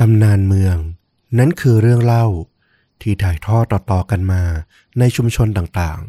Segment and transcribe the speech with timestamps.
[0.00, 0.76] ตำนานเมือง
[1.38, 2.26] นั้นคือเรื่องเล่า
[3.02, 4.42] ที่ถ่ายทอดต่อๆกันมา
[4.98, 6.00] ในชุมชนต่าง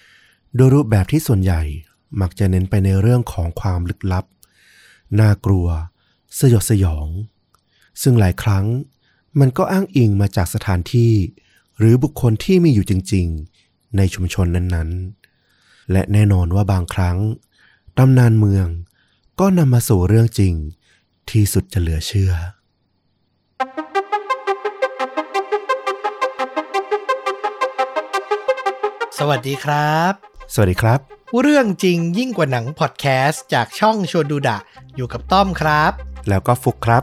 [0.00, 1.62] ๆ โดยรูปแบบที่ส่วนใหญ่
[2.20, 4.24] มักจะเน้นไปในเรื่องของความลึกลับ
[5.20, 5.66] น่ากลัว
[6.38, 7.08] สยดสยอง
[8.02, 8.64] ซึ่งหลายครั้ง
[9.40, 11.12] มันก็อ้างอิงมาจากสถานที่
[11.78, 13.26] หรือบุคคลที่มีอยู่จริง
[13.62, 17.18] ๆ ในชุมชนนั้นๆ และแน่นอนว่าบางครั้ง
[17.98, 18.66] ตำนานเมือง
[19.40, 20.54] ก็นำมาสู่เรื่องจริง
[21.30, 22.32] ที่สุดจะเหลือเชื่อ
[29.18, 30.12] สวัสดีครับ
[30.54, 30.98] สวัสดีครับ
[31.40, 34.58] เรื่องจริงยิ่งกว่าหนังพอดแคสต์จากช่องชวนดูดะ
[34.96, 35.92] อยู่กับต้อมครับ
[36.28, 37.02] แล้วก็ฟลุกครับ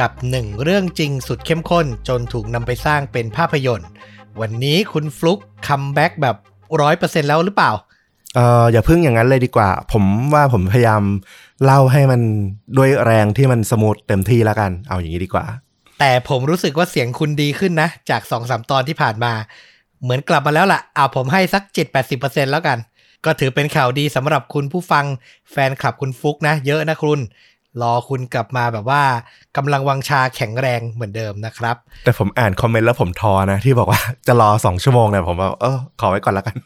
[0.00, 3.88] กับหนึ่งเรื่องจริงสุดเข้มข้นจนถูกนำไปสร้างเป็นภาพยนตร์
[4.40, 6.36] วันนี้คุณฟลุก comeback แบบ
[6.80, 7.70] ร้อยเปอร์เซ็นต์แล้วหรือเปล่า
[8.34, 10.04] เอ่ออย่าพึ่งอย่างนั้นเลยดีกว่า ผม
[10.34, 11.02] ว่าผมพยายาม
[11.64, 12.20] เล่าให้มัน
[12.78, 15.44] ด้วยแรงที่มัน smooth เต็มที่แล้วกัน เอาอย่างนี้ดีกว่า
[16.00, 19.32] แต่ผมรู้สึกว่าเสียงคุณดีขึ้นนะ จากสองสามตอนที่ผ่านมา
[20.02, 21.62] เหมือนกลับมาแล้วล่ะเอาผมให้สัก
[22.08, 22.78] 7-80%แล้วกัน
[23.24, 25.04] ก็ถือเป็นข่าวดีสำหรับคุณผู้ฟัง
[25.50, 27.20] แฟนคลับคุณฟลุกนะ เยอะนะคุณ
[27.82, 29.02] รอคุณกลับมาแบบว่า
[29.56, 36.56] กำลังวังชาแข็งแรงเหมือนเดิมนะครับ แต่ผมอ่านคอมเมนต์แล้วผมท้อนะ ที่บอกว่าจะรอสองชั่วโมงเนี่ยผมว่าเออขอไว้ก่อนแล้วกัน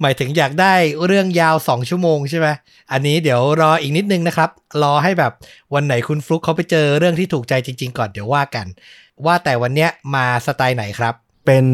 [0.00, 0.74] หมายถึงอยากได้
[1.06, 2.48] เรื่องยาว 2 ชั่วโมงใช่ไหม
[2.92, 4.50] อันนี้เดี๋ยวรออีกนิดนึงนะครับ
[4.82, 5.32] รอให้แบบ
[5.74, 8.66] วันไหนคุณฟลุกเขาไปเจอเรื่องที่ถูกใจจริง ๆ ก่อนเดี๋ยวว่ากัน
[9.26, 11.14] ว่าแต่วันเนี้ยมาสไตล์ไหนครับ
[11.50, 11.68] เป็น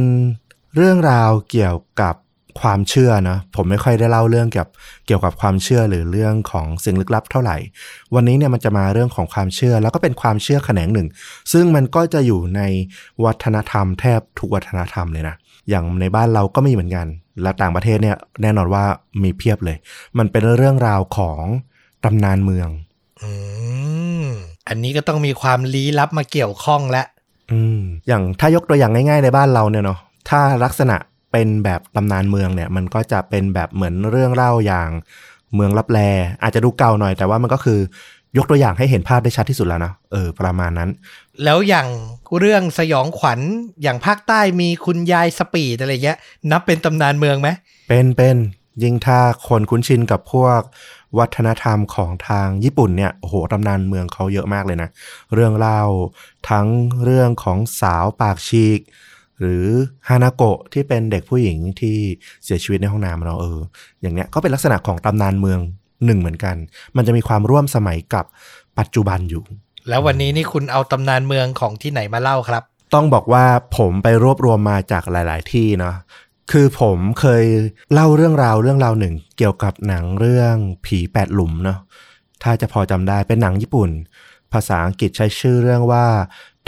[0.77, 2.15] เรื่องราวเกี่ยวกับ
[2.61, 4.75] ความเชื่อนะผมไม่ค่อยได้เล่าเรื่องเกี่ยวกับ
[5.07, 7.57] เกี่ยวกับความเชื่อหรือเรื่องของสิ่งลึกลับเท่าไหร่
[8.15, 11.09] วันนี้เนี่ยมันจะมาเรื่องของความเชื่อ แล้วก็เป็นความเชื่อแขนงหนึ่ง
[11.53, 12.63] ซึ่งมันก็จะอยู่ใน
[13.25, 15.37] วัฒนธรรมแทบทุกวัฒนธรรมเลยนะ
[15.69, 17.07] อย่างในบ้านเราก็มีเหมือนกัน
[17.43, 18.85] และต่างประเทศเนี่ยแน่นอนว่า
[19.23, 19.77] มีเพียบเลย
[20.19, 21.43] มันเป็นเรื่องราวของ
[22.05, 22.69] ตำนานเมือง
[23.23, 23.31] อื
[24.25, 24.29] ม
[24.69, 27.03] อันนี้ก็ต้องมีความลี้ลับมาเกี่ยวข้องและ
[27.53, 30.97] อืมอย่างถ้ายกตัวอย่างง่าย ๆ ในบ้านเราเนี่ยเนาะถ้าลักษณะ
[31.33, 34.89] เป็นแบบตำนานเมืองเนี่ย มันก็จะเป็นแบบเหมือนเรื่องเล่าอย่าง
[35.55, 35.99] เมืองลับแล
[36.43, 37.79] อาจจะดูเก่าหน่อย แต่ว่ามันก็คือ
[38.37, 40.91] ยกตัวอย่างให้เห็นภาพได้ชัดที่สุดแล้วนะเออ ประมาณนั้น
[41.45, 41.89] แล้วอย่าง
[42.39, 43.41] เรื่องสยองขวัญ
[43.83, 46.19] อย่างภาคใต้มีคุณยายสปีดอะไรเงี้ย
[46.51, 47.49] นับเป็นตำนานเมืองไหม
[47.89, 48.37] เป็นเป็น
[48.83, 50.61] ยิ่งถ้าคนคุ้นชินกับพวก
[51.19, 54.89] วัฒนธรรมของทางญี่ปุ่นเนี่ยโอ้โหตำนานเมืองเขาเยอะมากเลยนะ
[55.35, 55.81] เรื่องเล่า
[56.51, 56.67] ทั้ง
[57.05, 58.81] เรื่องของสาวปากฉีก
[59.41, 59.67] หรือ
[60.09, 61.97] ฮานาโกะที่เป็นเด็กผู้หญิงที่
[62.45, 63.61] เสียชีวิตในห้องน้ำเราเออ
[64.01, 65.61] อย่างเนี้ยก็เป็นลักษณะของตำนานเมือง
[66.07, 66.57] หนึ่งเหมือนกัน
[66.97, 68.25] มันจะมีความร่วมสมัยกับ
[68.79, 69.43] ปัจจุบันอยู่
[69.89, 72.63] แล้ววันนี้นี่คุณเอาตำนานเมืองของที่ไหนมาเล่าครับ
[72.95, 73.45] ต้องบอกว่า
[73.77, 75.95] ผมไปรวบรวมมาจากหลาย ๆ ที่เนาะ
[76.53, 77.45] คือผมเคย
[77.93, 81.79] เล่าเรื่องราวเรื่องราวหนึ่ง เกี่ยวกับหนังเรื่องผีแปดหลุมเนาะ
[82.43, 83.91] ถ้าจะพอจำได้เป็นหนังญี่ปุ่น
[84.53, 86.07] ภาษาอังกฤษใช้ชื่อเรื่องว่า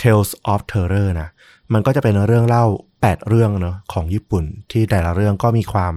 [0.01, 1.29] Tales of Terror นะ
[1.73, 2.65] มันก็จะเป็นเรื่องเล่า
[2.97, 5.95] 8 เรื่องเนาะของญี่ปุ่น ที่แต่ละเรื่องก็มีความ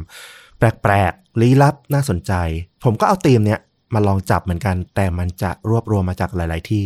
[0.58, 2.34] แปลกๆลี้ลับน่าสนใจ
[2.84, 3.60] ผมก็เอาธีมเนี้ย
[3.94, 6.86] มาลองจับเหมือนกัน แต่มันจะรวบรวมมาจากหลาย ๆ ที่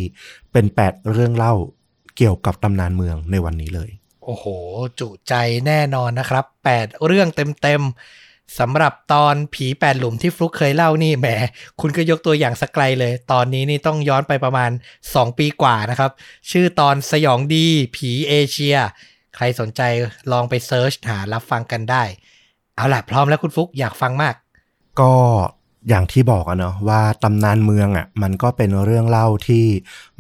[0.52, 1.54] เป็น 8 เรื่องเล่า
[2.18, 3.90] เกี่ยวกับตำนานเมืองในวันนี้เลย
[4.26, 4.46] โอ้โห
[5.00, 5.34] จุใจ
[5.68, 11.28] แน่นอนนะครับ 8 เรื่องเต็มๆสำหรับตอนผีแปดหลุมที่ฟลุกเคยเล่านี่แหม
[11.82, 14.72] คุณก็ยกตัวอย่างสักไกลเลย ตอนนี้นี่ต้องย้อนไปประมาณ
[15.04, 16.12] 2 ปีกว่านะครับ
[16.52, 18.78] ชื่อตอนสยองดีผีเอเชีย
[19.36, 19.82] ใครสนใจ
[20.32, 22.04] ลองไปเซิร์ชหารับฟังกันได้
[22.76, 24.36] เอาล่ะ พร้อมแล้วคุณฟลุกอยากฟังมาก
[25.00, 25.14] ก็
[25.90, 29.66] อย่างที่บอกอะเนาะว่าตำนานเมืองอะมันก็เป็นเรื่องเล่าที่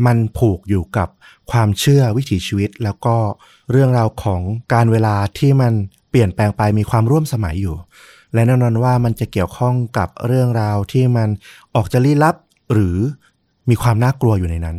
[0.06, 1.10] มันผูกอยู่กับ
[1.52, 3.16] ความเชื่อวิถีชีวิตแล้วก็
[3.72, 4.42] เรื่องราวของ
[4.74, 5.74] การเวลาที่มัน
[6.10, 7.76] เปลี่ยนแปลงไปมีความร่วมสมัยอยู่
[8.34, 11.30] และแน่นอนว่ามันจะเกี่ยวข้องกับเรื่องราวที่มัน
[11.76, 12.36] ออกจะลี้ลับ
[12.74, 12.98] หรือ
[13.70, 14.78] มีความน่ากลัวอยู่ในนั้น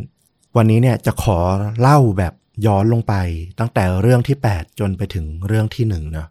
[0.57, 1.37] วันนี้เนี่ยจะขอ
[1.79, 2.33] เล่าแบบ
[2.65, 3.13] ย้อนลงไป
[3.59, 6.27] ตั้งแต่เรื่องที่ 8 จนไปถึงเรื่องที่1เนาะ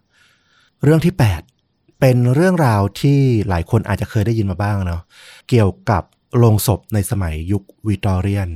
[0.83, 1.13] เรื่องที่
[1.55, 3.19] 8 เป็นเรื่องราวที่
[3.49, 5.01] หลายคนอาจจะเคยได้ยินมาบ้างเนาะ
[5.49, 6.03] เกี่ยวกับ
[6.37, 8.49] โลงศพในสมัยยุควิตอเรียน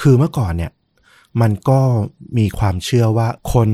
[0.00, 0.70] คือเมื่อก่อนเนี่ย
[1.40, 1.80] มันก็
[2.38, 3.68] มีความเชื่อว่าคน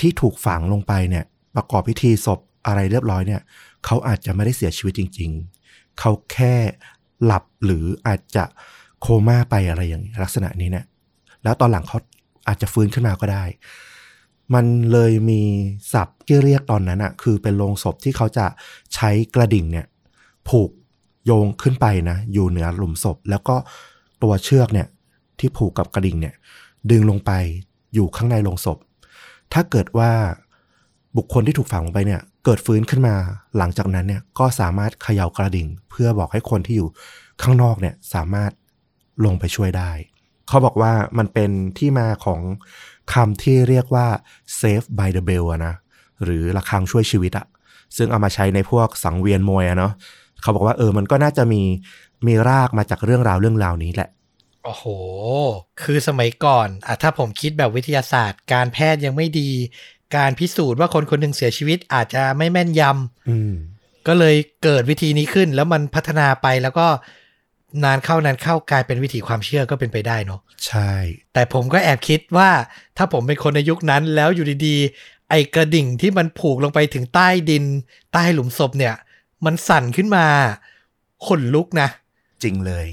[0.00, 1.24] ที่ถูกฝังลงไปเนี่ย
[1.56, 3.40] ประกอบพิธีศพอะไรเรียบร้อยเนี่ย
[3.84, 5.30] เขาอาจจะไม่ได้เสียชีวิตจริง
[5.64, 6.54] ๆ เขาแค่
[7.24, 8.44] หลับหรืออาจจะ
[9.00, 10.86] โคม่าไปอะไรอย่างลักษณะนี้เนี่ย
[11.42, 11.98] แล้วตอนหลังเขา
[12.48, 13.44] อาจจะฟื้นขึ้นมาก็ได้
[14.54, 15.42] มันเลยมี
[15.92, 18.46] ศัพท์ที่เรียกตอนนั้นอะคือเป็นโลงศพที่เขาจะ
[18.94, 19.86] ใช้กระดิ่งเนี่ย
[20.48, 20.70] ผูก
[21.26, 23.56] โยงขึ้นไปนะ อยู่เหนือหลุมศพ แล้วก็
[24.22, 24.88] ตัวเชือกเนี่ย
[25.38, 26.34] ที่ผูกกับกระดิ่งเนี่ย
[26.90, 27.30] ดึงลงไป
[27.94, 28.78] อยู่ข้างในโลงศพ
[29.52, 30.10] ถ้าเกิดว่า
[31.16, 33.14] บุคคลที่ถูกฝังลงไปเนี่ย เกิดฟื้นขึ้นมา
[33.58, 36.88] หลังจากนั้นเนี่ยก็สามารถเขย่ากระดิ่ง เพื่อบอกให้คนที่อยู่
[37.42, 38.50] ข้างนอกเนี่ยสามารถ
[39.24, 39.90] ลงไปช่วยได้
[40.48, 42.40] เขาบอกว่ามันเป็นที่มาของ
[43.12, 44.06] คำที่เรียกว่า
[44.58, 45.74] save by the bell นะ
[46.24, 47.46] หรือระฆังช่วยชีวิตอะ
[47.96, 49.92] ซึ่งเอามาใช้ในพวกสังเวียนมวยอะเนาะ
[50.42, 51.62] เขาบอกว่าเออมันก็น่าจะมี
[52.26, 54.08] มีรากมาจากเรื่องราวเรื่องราวนี้แหละ
[54.64, 54.84] โอ้โห
[55.82, 59.50] คือสมัยก่อนอะถ้าผมคิดแบบวิทยาศาสตร์ การแพทย์ยังไม่ดี
[60.16, 62.82] การพิสูจน์ว่าคนคนหนึ่งเสียชีวิตอาจจะไม่แม่นย
[63.28, 66.86] อืมำก็เลยเกิดวิธีนี้ขึ้นแล้วมันพัฒนาไปแล้วก็
[67.84, 70.92] นานเข้านานเข้ากลายเป็นวิถีความเชื่อก็เป็นไปได้เนาะใช่
[71.32, 72.50] แต่ผมก็แอบคิดว่า
[72.96, 77.64] ถ้าผมเป็นคนในยุคนั้นแล้วอยู่ดีๆ ไอ้กระดิ่งที่มันผูกลงไปถึงใต้ดิน
[78.12, 78.94] ใต้หลุมศพเนี่ย
[79.44, 80.26] มันสั่นขึ้นมา
[81.26, 81.88] ขนลุกนะ
[82.42, 82.86] จริงเลย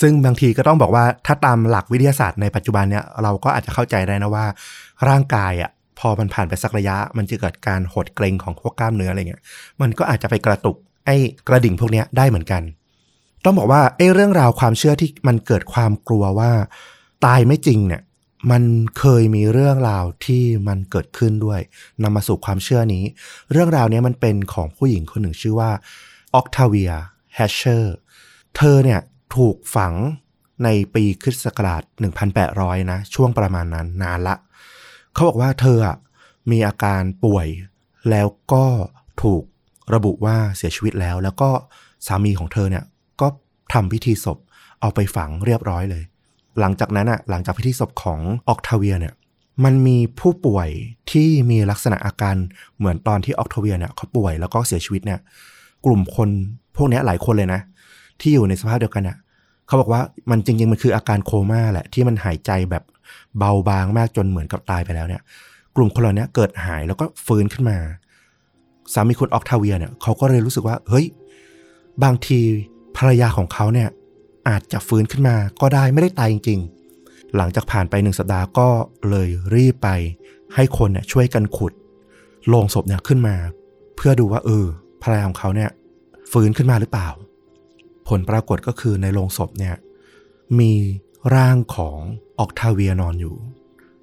[0.00, 4.46] ซึ่งบางทีก็ต้องบอกว่าถ้าตามหลักวิทยาศาสตร์ในปัจจุบันเนี่ยเราก็อาจจะเข้าใจได้นะว่า
[5.08, 9.42] ร่างกายอะพอมันผ่านไปสักระยะ มันจะเกิดการหดเกร็งของพวกกล้ามเนื้ออะไรเงี้ย
[9.80, 10.76] มันก็อาจจะไปกระตุก
[11.06, 11.16] ไอ้
[11.48, 12.62] กระดิ่งพวกเนี้ยได้เหมือนกัน
[13.44, 16.50] ต้องบอกว่าไอ้เรื่องราวความเชื่อที่มันเกิดความกลัวว่า
[17.24, 18.02] ตายไม่จริงเนี่ย
[18.50, 18.62] มัน
[18.98, 21.60] เคยมีเรื่องราวที่มันเกิดขึ้นด้วย
[22.02, 23.04] นำมาสู่ความเชื่อนี้
[23.52, 25.70] เรื่องราวนี้มันเป็นของผู้หญิงคนหนึ่งชื่อว่า
[26.34, 26.92] ออกทาเวีย
[27.34, 27.96] แฮชเชอร์
[28.56, 29.00] เธอเนี่ย
[29.36, 29.94] ถูกฝัง
[30.64, 31.82] ในปีคริสต์ศักราช
[32.36, 34.36] 1,800 นะ ช่วงประมาณนั้นนานละ
[35.12, 35.78] เขาบอกว่าเธอ
[36.50, 37.46] มีอาการป่วย
[38.10, 38.64] แล้วก็
[39.22, 39.42] ถูก
[39.94, 41.50] ระบุว่าเสียชีวิตแล้ว แล้วก็
[42.06, 42.84] สามีของเธอเนี่ย
[43.20, 43.28] ก็
[43.72, 44.38] ทำพิธีศพ
[44.80, 46.02] เอาไปฝังเรียบร้อยเลย
[46.60, 49.14] หลังจากนั้นอะหลังจากพิธีศพของออกทาเวียเนี่ย
[49.64, 50.68] มันมีผู้ป่วย
[51.10, 52.36] ที่มีลักษณะอาการ
[52.78, 55.20] เหมือนตอนที่ออกทเวียเนี่ยเขาป่วยแล้วก็เสียชีวิตเนี่ย
[55.84, 56.28] กลุ่มคน
[56.76, 57.60] พวกนี้หลายคนเลยนะ
[58.20, 59.18] ที่อยู่ในสภาพเดียวกันเนี่ย
[59.66, 62.84] เขาบอกว่ามันจริง ๆ มันคืออาการโคม่าแหละที่มันหายใจแบบ
[63.38, 65.22] เบาบางมากจนเหมือนกับตายไปแล้วเนี่ย
[65.76, 67.78] กลุ่มคนเหล่านี้เกิดหายแล้วก็ฟื้นขึ้นมา
[68.92, 71.06] สามีคุณออกทาเวียเนี่ยเขาก็เลยรู้สึกว่า เฮ้ย
[72.02, 72.40] บางที
[72.96, 73.88] ภรรยาของเขาเนี่ย
[74.48, 76.60] อาจจะฟื้นขึ้นมาก็ได้ไม่ได้ตายจริง
[76.98, 78.68] ๆ หลังจากผ่านไปหนึ่งสัปดาห์ก็
[79.10, 79.88] เลยรีบไป
[80.54, 81.72] ให้คนเนี่ยช่วยกันขุด
[82.48, 83.36] โลงศพเนี่ยขึ้นมา
[83.96, 84.66] เพื่อดูว่าเออ
[85.02, 85.70] ภรรยาของเขาเนี่ย
[86.32, 87.08] ฟื้นขึ้นมาหรือเปล่า
[88.08, 89.74] ผลปรากฏก็คือในโลงศพเนี่ย
[90.60, 90.72] มี
[91.34, 91.98] ร่างของ
[92.38, 93.36] ออกทาเวียนอนอยู่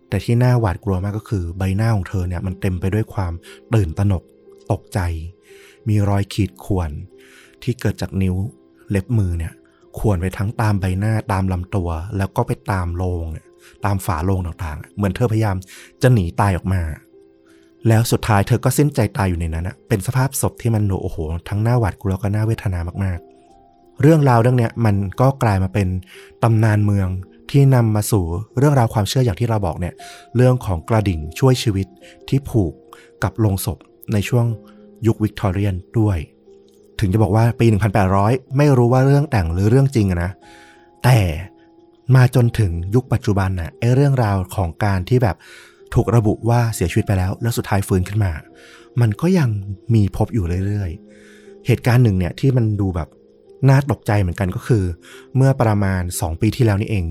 [0.10, 3.34] แต่ที่น่าหวาดกลัวมากก็คือใบหน้าของเธอเนี่ยมันเต็มไปด้วยความ
[3.74, 4.24] ตื่นตระหนก
[4.72, 5.00] ตกใจ
[5.88, 6.92] มีรอยขีดข่วน
[7.64, 8.36] ที่เกิดจากนิ้ว
[8.90, 9.54] เล็บมือเนี่ย
[9.98, 13.26] ข่วนไปทั้งตามใบหน้าตามลำตัว แล้วก็ไปตามโลง
[13.86, 15.56] ตามฝาโลงต่างๆ เหมือนเธอพยายาม
[16.02, 16.82] จะหนีตายออกมา
[17.88, 21.18] แล้วสุดท้ายเธอก็สิ้นใจตายอยู่ในนั้นนะเป็นสภาพศพที่มันโอ้โห
[21.50, 23.33] ทั้งหน้าหวาดกลัวแล้วก็น่าเวทนามากๆ
[24.02, 25.88] เรื่องราวเรื่องเนี้ยมันก็กลายมาเป็น
[26.44, 27.08] ตำนานเมือง
[27.52, 28.26] ที่นำมาสู่
[28.58, 29.94] เรื่องราวความเชื่ออย่างที่เราบอกเนี่ย
[30.36, 31.88] เรื่องของกระดิ่งช่วยชีวิต
[32.30, 32.74] ที่ผูก
[33.24, 33.78] กับโลงศพ
[34.14, 34.46] ในช่วง
[35.08, 36.18] ยุควิกตอเรียนด้วย
[37.00, 37.66] ถึงจะบอกว่าปี
[38.12, 40.32] 1800 ไม่รู้ว่าเรื่องแต่งหรือเรื่องจริงนะ
[41.04, 41.20] แต่
[42.16, 45.36] มาจนถึงยุคปัจจุบันน่ะไอ้เรื่องราวของการที่แบบ
[45.94, 48.32] ถูกระบุว่าเสียชีวิตไปแล้ว แล้วสุดท้ายฟื้นขึ้นมา
[49.02, 49.50] มันก็ยัง
[49.94, 53.10] มีพบอยู่เรื่อยๆ เหตุการณ์หนึ่งเนี่ยที่มันดูแบบ
[53.70, 54.84] น่าตกใจเหมือนกันก็คือ
[55.36, 57.06] เมื่อประมาณ 2 ปีที่แล้วนี่เอง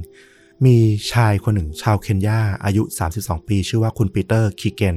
[0.67, 0.77] มี
[1.13, 2.83] ชายคนหนึ่งชาวเคนยาอายุ
[3.17, 4.97] 32 ปี ชื่อว่าคุณปีเตอร์คีเกน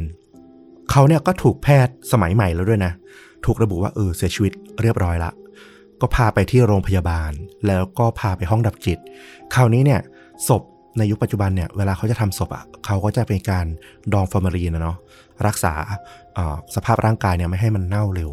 [0.92, 2.94] เขาเนี่ยก็ถูกแพทย์สมัยใหม่แล้วด้วยนะ
[3.46, 5.32] ถูกระบุว่าเออเสียชีวิตเรียบร้อยละ
[6.02, 7.32] ก็พาไปที่โรงพยาบาล
[7.68, 9.00] แล้วก็พาไปห้องดับจิต
[9.54, 10.02] คราวนี้เนี่ย
[10.48, 10.64] ศพ
[10.98, 13.66] ในยุคปัจจุบันเนี่ยเวลาเขาจะทำศพอะเขาก็จะเป็นการ
[14.14, 14.98] ดองฟอร์มาลีนนะเนาะ
[15.48, 18.32] รักษาเอ่อสภาพร่างกายเนี่ยไม่ให้มันเน่าเร็ว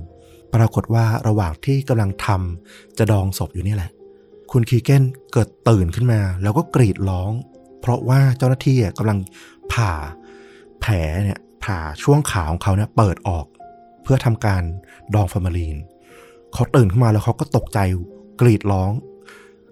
[0.54, 3.90] ปรากฏว่าระหว่างที่กำลังทำจะดองศพอยู่นี่แหละ
[4.52, 7.32] คุณคีเกนเกิดตื่นขึ้นมา แล้วก็กรีดร้อง
[7.80, 9.18] เพราะว่าเจ้าหน้าที่กำลัง
[9.73, 9.92] ผ่า
[10.80, 10.92] แผล
[11.25, 13.47] เนี่ยผ่าช่วงขาของเขาเนี่ยเปิดออก
[14.02, 14.62] เพื่อทำการ
[15.14, 15.76] ดองฟอร์มาลีน
[16.52, 17.78] เขาตื่นขึ้นมาแล้วเขาก็ตกใจ
[18.40, 18.90] กรีดร้อง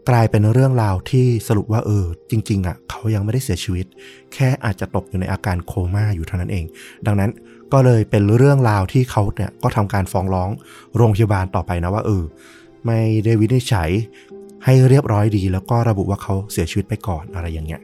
[0.09, 3.87] กลายเป็นเรื่องราวที่สรุปว่าเออ จริง ๆอะเขายังไม่ได้เสียชีวิต
[4.35, 6.65] แค่อาจจะตกอยู่ในอาการโคม่าอยู่เท่านั้นเอง
[7.07, 7.31] ดังนั้น
[7.73, 10.51] ก็เลยเป็นเรื่องราวที่เขาเนี่ยก็ทำการฟ้องร้อง
[10.97, 12.25] โรงพยาบาลต่อไปนะว่าเออ
[12.87, 13.91] ไม่ได้วินิจฉัย
[14.65, 17.81] ให้เรียบร้อยดี แล้วก็ระบุว่าเขาเสียชีวิตไปก่อนอะไรอย่างเงี้ย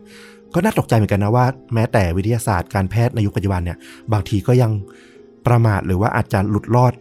[0.55, 3.79] ก็น่าตกใจเหมือนกันนะว่า แม้แต่วิทยาศาสตร์การแพทย์ในยุคปัจจุบันเนี่ย
[4.13, 4.73] บางทีก็ยัง
[5.47, 6.93] ประมาทหรือว่าอาจจะหลุดรอด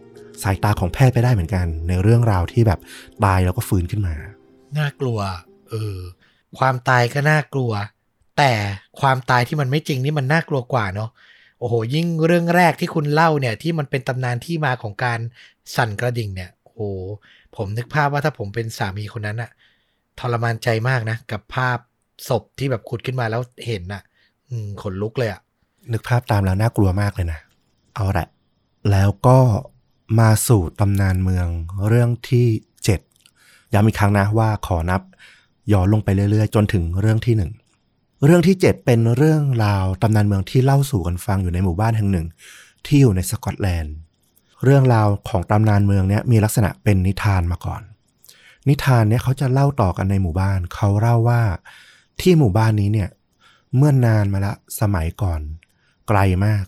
[0.42, 2.80] สายตาของแพทย์ไปได้เหมือนกัน ในเรื่องราวที่แบบ
[3.24, 4.14] ตายแล้วก็ฟื้นขึ้นมา
[4.78, 5.18] น่ากลัว
[5.70, 5.98] เออ
[6.58, 7.72] ความตายก็น่ากลัว
[8.38, 8.52] แต่
[9.00, 11.10] ความตายที่มันไม่จริงนี่มันน่ากลัวกว่าเนาะ
[11.58, 15.20] โอ้โห ยิ่งเรื่องแรกที่คุณเล่าเนี่ย ที่มันเป็นตำนานที่มาของการ
[15.76, 16.80] สั่นกระดิ่งเนี่ยโอ้โห
[17.56, 19.50] ผมนึกภาพว่าถ้าผมเป็นสามีคนนั้นอะ
[20.18, 21.78] ทรมานใจมากนะ กับภาพ
[22.28, 24.02] ศพที่แบบขุดขึ้นมาแล้วเห็นอะ
[24.48, 25.40] อืมขนลุกเลยอะ
[25.92, 27.40] นึกภาพตามแล้วน่ากลัวมากเลยนะ
[27.94, 28.26] เอาละ
[28.90, 29.38] แล้วก็
[30.20, 31.48] มาสู่ตำนานเมือง
[31.88, 32.46] เรื่องที่
[32.84, 33.00] เจ็ด
[33.72, 35.02] ย้ำอีกครั้งนะว่าขอนับ
[35.72, 37.50] ย้อนลงไปเรื่อยๆ จนถึงเรื่องที่หนึ่ง
[38.24, 42.26] เรื่องที่เจ็ดเป็นเรื่องราวตำนานเมืองที่เล่าสู่กันฟังอยู่ในหมู่บ้านแห่งหนึ่ง
[42.86, 43.94] ที่อยู่ในสกอตแลนด์
[44.64, 47.82] เรื่องราวของตำนานเมืองเนี้ยมีลักษณะเป็นนิทานมาก่อน
[48.68, 51.42] นิทานเนี้ยเขาจะเล่าต่อกันในหมู่บ้าน เขาเล่าว่า
[52.20, 53.08] ที่หมู่บ้านนี้เนี่ย
[53.76, 55.40] เมื่อนนานมาละสมัยก่อน
[56.08, 56.64] ไกลมาก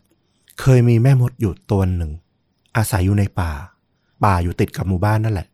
[0.60, 2.12] เคยมีแม่มดอยู่ตัวหนึ่ง
[2.76, 3.52] อาศัยอยู่ในป่า
[4.24, 5.48] ป่าอยู่ติดกับหมู่บ้านนั่นแหละ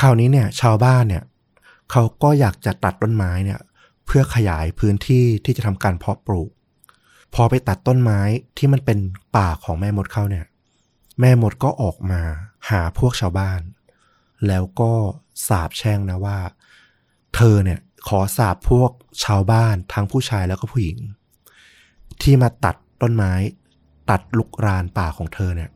[0.00, 1.22] คราวนี้เนี่ย ชาวบ้านเนี่ย
[1.90, 3.60] เขาก็อยากจะตัดต้นไม้เนี่ย
[4.06, 6.50] เพื่อขยายพื้นที่ที่จะทำการเพาะปลูก
[7.34, 8.20] พอไปตัดต้นไม้
[8.58, 8.98] ที่มันเป็น
[9.36, 10.46] ป่าของแม่มดเข้าเนี่ย
[11.20, 12.22] แม่มดก็ออกมา
[12.70, 13.60] หาพวกชาวบ้าน
[14.46, 14.92] แล้วก็
[15.48, 16.38] สาบแช่งนะว่า
[17.34, 18.90] เธอเนี่ยขอสาบพวก
[19.24, 20.98] ชาวบ้านทั้งผู้ชายแล้วก็ผู้หญิง
[22.22, 23.32] ที่มาตัดต้นไม้
[24.10, 25.70] ตัดลุกรานป่าของเธอเนี่ย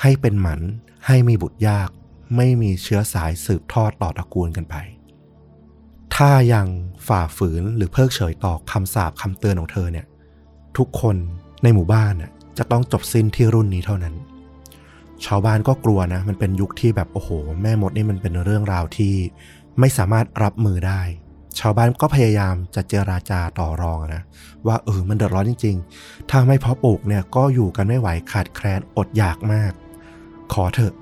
[0.00, 0.60] ให้เป็นหมัน
[1.06, 1.88] ให้มีบุตรยาก
[2.36, 4.74] ไม่มีเชื้อสายสืบทอดต่อตระกูลกันไป
[6.14, 6.66] ถ้ายัง
[7.08, 10.06] ฝ่าฝืนหรือเพิกเฉยต่อคำสาปคำเตือนของเธอเนี่ย
[10.76, 11.16] ทุกคน
[11.62, 14.14] ในหมู่บ้านน่ะจะต้องจบสิ้นที่รุ่นนี้เท่านั้น
[15.26, 17.30] ชาวบ้านก็กลัวนะ มันเป็นยุคที่แบบโอ้โห
[17.62, 19.14] แม่มดนี่มันเป็นเรื่องราวที่
[19.80, 21.02] ไม่สามารถรับมือได้
[21.58, 24.22] ชาวบ้านก็พยายามจะเจราจาต่อรองนะ
[24.66, 29.72] ว่าเออมันเดือดร้อนจริง ๆ ถ้าไม่เพาะปลูกเนี่ยก็อยู่กันไม่ไหวขาดแคลนอดอยากมาก
[30.52, 30.94] ขอเถอะ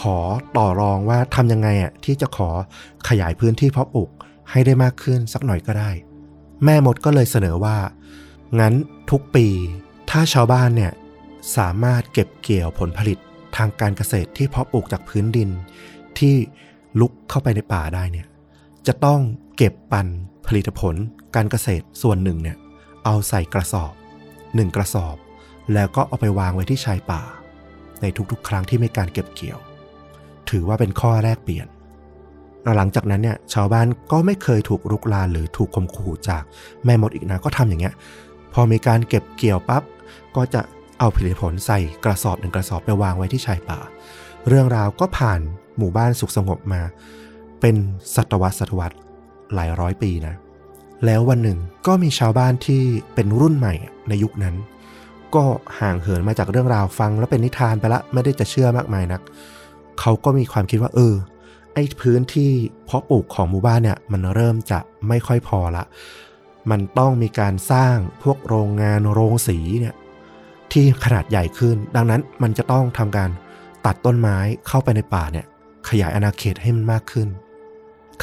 [0.00, 0.18] ขอ
[0.56, 2.48] ต่อรองว่าทำยังไงอะที่จะขอ
[3.08, 4.10] ขยายพื้นที่เพาะปลูก
[4.50, 5.90] ให้ได้มากขึ้นสักหน่อยก็ได้
[6.64, 7.76] แม่มดก็เลยเสนอว่า
[8.60, 8.74] งั้น
[9.10, 9.46] ทุกปี
[10.10, 10.92] ถ้าชาวบ้านเนี่ย
[11.56, 13.18] สามารถเก็บเกี่ยวผลผลิต
[13.56, 15.50] ทางการเกษตรที่เพาะปลูกจากพื้นดิน
[16.18, 16.34] ที่
[17.00, 18.26] ลุกเข้าไปในป่าได้เนี่ย
[18.86, 19.20] จะต้อง
[19.56, 20.06] เก็บปัน
[20.46, 20.94] ผลิตผล
[21.34, 22.56] การเกษตรส่วนหนึ่งเนี่ย
[23.04, 23.92] เอาใส่กระสอบ
[24.54, 25.16] หนึ่งกระสอบ
[25.74, 27.22] แล้วก็เอาไปวางไว้ที่ชายป่า
[28.02, 29.58] ในทุกๆ ครั้งที่มีการเก็บเกี่ยว
[30.50, 31.66] ถือว่าเป็นข้อแรกเปลี่ยน
[32.76, 36.42] หลังจากนั้นเนี่ยชาวบ้านก็ไม่เคยถูกรุกรานหรือถูกข่มขู่จาก
[36.84, 37.94] แม่มดอีกนะก็ทำอย่างเงี้ย
[38.54, 39.82] พอมีการเก็บเกี่ยวปั๊บ
[40.36, 40.60] ก็จะ
[40.98, 43.78] เอาผลิตผลใส่กระสอบหนึ่งกระสอบไปวางไว้ที่ชายป่า
[44.48, 45.40] เรื่องราวก็ผ่าน
[45.78, 46.82] หมู่บ้านสุขสงบมา
[47.60, 47.76] เป็น
[48.14, 48.96] ศตวรรษศตวรรษ
[49.54, 50.34] หลายร้อยปีนะ
[51.04, 52.82] แล้ววันหนึ่งก็มีชาวบ้านที่
[53.14, 53.74] เป็นรุ่นใหม่
[54.08, 54.54] ในยุคนั้น
[55.34, 55.44] ก็
[55.80, 59.20] ห่างเหินมาจากเรื่องราวฟังแล้วเป็นนิทานไปละไม่ได้จะเชื่อมากมายนัก
[60.00, 61.14] เขาก็มีความคิดว่าเออ
[61.78, 62.52] ไอ้พื้นที่
[62.84, 64.78] เพาะปลูกของหมู่บ้านเนี่ยมันเริ่มจะ
[65.08, 65.84] ไม่ค่อยพอละ
[66.70, 69.94] มันต้องมีการสร้างพวกโรงงานโรงสีเนี่ย
[70.72, 73.30] ที่ขนาดใหญ่ขึ้น ดังนั้นมันจะต้องทำการ
[73.86, 75.46] ตัดต้นไม้เข้าไปในป่าเนี่ย
[75.88, 77.28] ขยายอาณาเขตให้มันมากขึ้น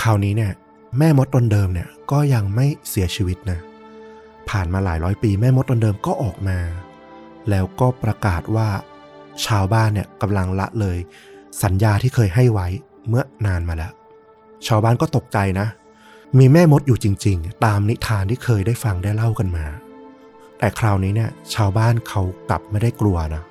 [0.02, 0.52] คราวนี้เนี่ย
[0.98, 3.60] แม่มดตนเดิมเนี่ยก็ยังไม่เสียชีวิตนะ
[4.50, 6.60] ผ่านมาหลายร้อยปีแม่มดตนเดิมก็ออกมา
[7.50, 8.70] แล้วก็ประกาศว่า
[9.46, 10.98] ชาวบ้านเนี่ยกำลังละเลย
[11.64, 12.68] สัญญาที่เคยให้ไว้
[13.08, 13.92] เมื่อนานมาแล้ว
[14.68, 15.68] ชาวบ้านก็ตกใจนะ
[16.40, 19.66] มีแม่มดอยู่จริง ๆ ตามนิทานที่เคยได้ฟังได้เล่ากันมา
[20.58, 23.44] แต่คราวนี้เนี่ย ชาวบ้านเขากลับไม่ได้กลัวนะ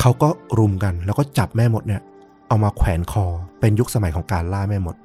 [0.00, 0.28] เขาก็
[0.58, 2.02] รุมกันแล้วก็จับแม่มดเนี่ย
[2.48, 3.24] เอามาแขวนคอ
[3.60, 4.96] เป็นยุคสมัยของการล่าแม่มด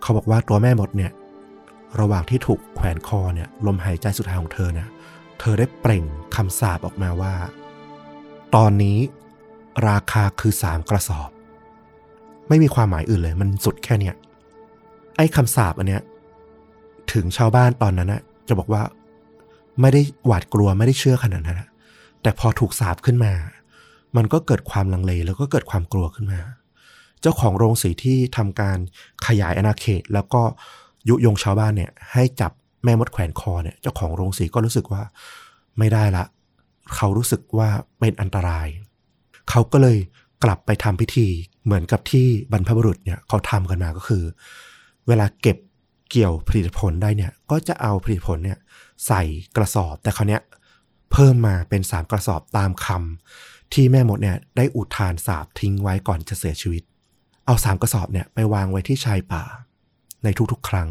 [0.00, 1.12] เขาบอกว่าตัวแม่มดเนี่ย
[2.00, 4.88] ระหว่างที่ถูกแขวนคอเนี่ย ลมหายใจสุดท้ายของเธอเนี่ย
[5.40, 6.04] เธอได้เปล่ง
[6.34, 7.34] คำสาปออกมาว่า
[8.54, 8.98] ตอนนี้
[9.88, 11.30] ราคาคือสามกระสอบ
[12.48, 14.14] ไม่มีความหมายอื่นเลย มันสุดแค่เนี้ย
[15.16, 16.02] ไอ้คำสาปอันเนี้ย
[17.12, 18.82] ถึงชาวบ้านตอนนั้นนะจะบอกว่า
[19.80, 21.68] ไม่ได้หวาดกลัวไม่ได้เชื่อขนาดนั้นนะ
[22.22, 23.32] แต่พอถูกสาปขึ้นมา
[24.16, 26.40] มันก็เกิดความลังเลแล้วก็เกิดความกลัวขึ้นมา
[27.22, 28.78] เจ้าของโรงสีที่ทำการ
[29.26, 30.42] ขยายอาณาเขต แล้วก็
[31.08, 32.52] ยุยงชาวบ้านเนี่ย ให้จับ
[32.84, 35.02] แม่มดแขวนคอเนี่ย เจ้าของโรงสีก็รู้สึกว่า
[35.78, 36.24] ไม่ได้ละ
[36.94, 38.66] เขารู้สึกว่าเป็นอันตราย
[39.50, 39.98] เขาก็เลย
[40.44, 41.26] กลับไปทำพิธี
[41.64, 44.24] เหมือนกับที่บรรพบุรุษเนี่ยเขาทำกันมาก็คือ
[45.06, 45.56] เวลาเก็บ
[46.10, 48.58] เกี่ยวผลิตผลได้เนี่ย ก็จะเอาผลิตผลเนี่ย
[49.06, 49.22] ใส่
[49.56, 50.42] กระสอบแต่คราวเนี้ย
[51.12, 56.82] เพิ่มมาเป็นสามกระสอบตามคำที่แม่มดเนี่ยได้อุทานสาบทิ้งไว้ก่อนจะเสียชีวิต
[57.46, 59.44] เอาสามกระสอบเนี่ยไปวางไว้ที่ชายป่า
[60.24, 60.88] ในทุกๆ ครั้ง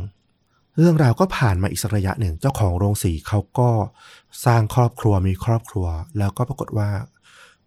[0.77, 3.69] เรื่องราวก็ผ่านมาอีกสักระยะหนึ่งเจ้าของโรงสีเขาก็
[4.45, 5.87] สร้างครอบครัวมีครอบครัว
[6.17, 6.89] แล้วก็ปรากฏว่า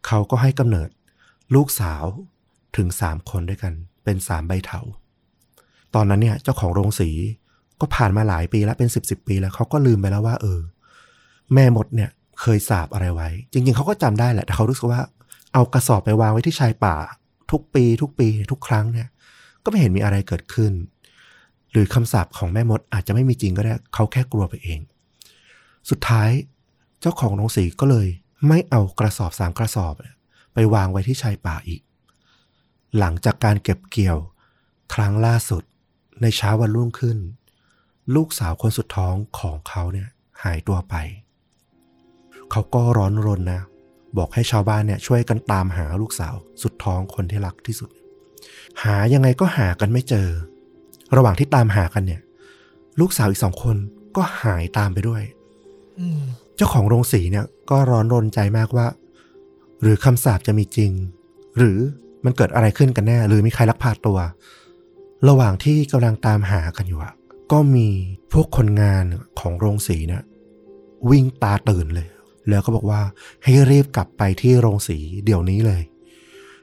[0.07, 0.89] เขาก็ให้กำเนิด
[1.55, 2.05] ลูกสาว
[2.77, 3.73] ถึงสามคนด้วยกัน
[4.05, 4.81] เป็นสามใบเถา
[5.95, 7.11] ตอนนั้นเนี่ย เจ้าของโรงสี
[7.81, 10.61] ก็ผ่านมาหลายปีแล้วเป็นสิบสิบปีแล้วเขาก็ลืมไปแล้วว่า เออ
[11.55, 15.01] แม่มดเนี่ย เคยสาบอะไรไว้ จริง ๆเขาก็จำได้แหละแต่เขารู้สึกว่า
[15.55, 16.97] เอากระสอบไปวางไว้ที่ชายป่า
[17.51, 19.09] ทุกปี ทุกปี ทุกครั้งเนี่ย
[19.65, 20.73] ก็ไม่เห็นมีอะไรเกิดขึ้น
[21.73, 24.81] หรือคำสาปของแม่มดอาจจะไม่มีจริงก็ได้เขาแค่กลัวไปเอง
[25.91, 26.31] สุดท้าย
[27.01, 28.07] เจ้าของโรงสีก็เลย
[28.49, 29.95] ไม่เอากระสอบสามกระสอบ
[30.55, 31.83] ไปวางไว้ที่ชายป่าอีก
[32.99, 34.19] หลังจากการเก็บเกี่ยว
[34.95, 35.63] ครั้งล่าสุด
[36.23, 37.19] ในเช้าวันรุ่งขึ้น
[38.15, 40.09] ลูกสาวคนสุดท้องของเขาเนี่ย
[40.43, 40.95] หายตัวไป
[42.51, 43.63] เขาก็ร้อนรนนะ
[44.19, 47.91] บอกให้ชาวบ้านเนี่ยช่วยกันตามหาลูกสาวสุดท้องคนที่รักที่สุด
[48.83, 50.29] หายังไงก็หากันไม่เจอ
[51.17, 52.21] ระหว่างที่ตามหากันเนี่ย
[53.01, 53.77] ลูกสาวอีกสองคน
[54.17, 55.23] ก็หายตามไปด้วย
[55.99, 56.23] อืม
[56.57, 58.87] เจ้าของโรงสีเนี่ย ก็ร้อนรนใจมากว่า
[59.83, 60.93] หรือคำสาปจะมีจริง
[61.57, 61.79] หรือ
[62.25, 64.19] มันเกิดอะไรขึ้นกันแน่ หรือมีใครลักพาตัว
[65.29, 67.15] ระหว่างที่กำลังตามหากันอยู่อะ
[67.53, 67.89] ก็มี
[68.33, 69.05] พวกคนงาน
[69.41, 70.23] ของโรงสีเนี่ย
[71.11, 72.09] วิ่งตาตื่นเลย
[72.49, 73.01] แล้วก็บอกว่า
[73.45, 75.83] ให้รีบกลับไปที่โรงสีเดี๋ยวนี้เลย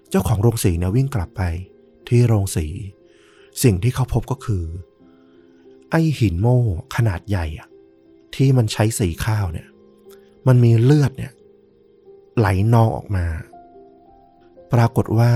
[0.10, 1.42] เจ้าของโรงสีเนี่ยวิ่งกลับไป
[2.08, 2.68] ที่โรงสี
[3.64, 4.64] สิ่งที่เขาพบก็คือ
[5.92, 6.60] ไอ้หินโม่
[6.96, 7.68] ขนาดใหญ่อะ
[8.36, 9.68] ที่มันใช้สีข้าวเนี่ย
[10.48, 11.32] มันมีเลือดเนี่ย
[12.38, 13.26] ไหลนองออกมา
[14.74, 15.32] ปรากฏว่า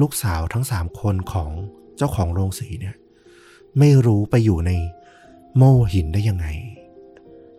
[0.00, 1.50] ลูกสาวทั้งสามคนของ
[1.96, 2.96] เจ้าของโรงสีเนี่ย
[3.78, 4.72] ไม่รู้ไปอยู่ใน
[5.56, 6.46] โม่หินได้ยังไง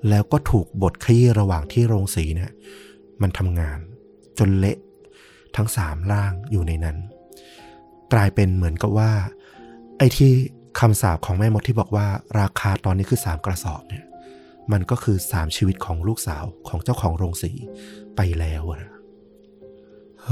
[0.10, 2.52] แล้วก็ถูกบดขยี้ระหว่างที่โรงสีเนี่ย
[3.22, 3.80] มันทำงาน
[4.40, 4.78] จนเละ
[5.56, 6.98] ทั้งสามร่างอยู่ในนั้น
[8.14, 9.12] กลายเป็นเหมือนกับว่า
[9.98, 10.32] ไอ้ที่
[10.80, 12.08] คำสาปของแม่มดที่บอกว่า
[12.40, 14.06] ราคาตอนนี้คือสามกระสอบเนี่ย
[14.72, 17.52] มันก็คือสามชีวิตของลูกสาวของเจ้าของโรงสี
[18.16, 18.92] ไปแล้วนะ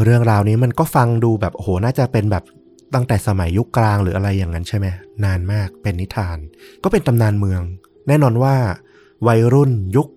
[0.04, 2.44] เรื่องราวนี้มันก็ฟังดูแบบโอ้โหน่าจะเป็นแบบ
[2.94, 4.88] ตั้งแต่สมัยยุคกลางหรืออะไรอย่างนั้นใช่ไหม
[5.26, 6.38] นานมากเป็นนิทาน
[6.84, 7.62] ก็เป็นตำนานเมือง
[8.08, 8.56] แน่นอนว่า
[9.28, 10.08] วัยรุ่นยุค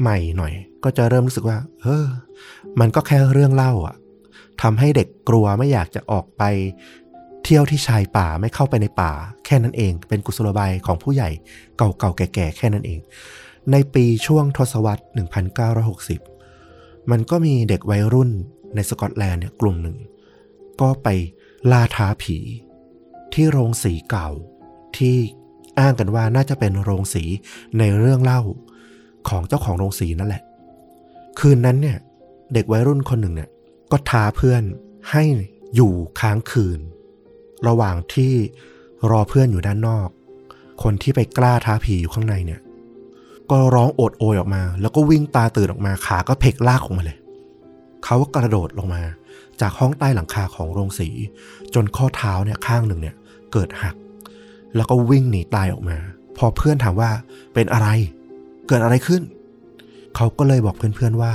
[0.00, 0.52] ใหม่หน่อย
[0.84, 2.06] ก็จะเริ่มรู้สึกว่า เออ
[2.80, 3.96] มันก็แค่เรื่องเล่าอะ
[4.62, 6.42] ทำให้เด็กกลัวไม่อยากจะออกไป
[7.44, 9.12] เที่ยวที่ชายป่าไม่เข้าไปในป่า
[9.44, 11.30] แค่นั้นเอง เป็นกุศโลบายของผู้ใหญ่
[11.76, 13.00] เก่าๆแก่ๆแค่นั้นเอง
[13.72, 15.04] ในปีช่วงทศวรรษ
[15.86, 18.30] 1960 มันก็มีเด็กวัยรุ่น
[18.74, 19.96] ในสกอตแลนด์เนี่ยกลุ่มหนึ่ง
[20.80, 21.08] ก็ไป
[21.70, 22.36] ล่าท้าผี
[23.34, 24.28] ที่โรงสีเก่า
[24.96, 25.16] ที่
[25.78, 27.24] อ้างกันว่าน่าจะเป็นโรงสี
[27.78, 28.40] ในเรื่องเล่า
[29.28, 30.42] ของเจ้าของโรงสีนั่นแหละ
[31.38, 31.98] คืนนั้นเนี่ย
[32.54, 33.50] เด็กวัยรุ่นคนหนึ่งเนี่ย
[33.90, 34.62] ก็ท้าเพื่อน
[35.10, 35.22] ให้
[35.74, 36.80] อยู่ค้างคืน
[37.68, 38.32] ระหว่างที่
[39.10, 40.08] รอเพื่อนอยู่ด้านนอก
[40.82, 42.60] คนที่ไปกล้าท้าผีอยู่ข้างในเนี่ย
[43.50, 47.18] ก็ร้องโอดโอยออกมา แล้วก็วิ่งตาตื่นออกมาขาก็เพกลากออกมาเลย
[48.04, 49.02] เขาก็กระโดดลงมา
[49.60, 51.08] จากห้องใต้หลังคาของโรงสี
[51.74, 53.16] จนข้อเท้าเนี่ยข้างหนึ่งเนี่ย
[53.52, 53.94] เกิดหัก
[54.76, 55.96] แล้วก็วิ่งหนีตายออกมา
[56.36, 57.10] พอเพื่อนถามว่า
[57.54, 57.88] เป็นอะไร
[58.68, 59.22] เกิดอะไรขึ้น
[60.16, 61.32] เขาก็เลยบอกเพื่อนๆว่า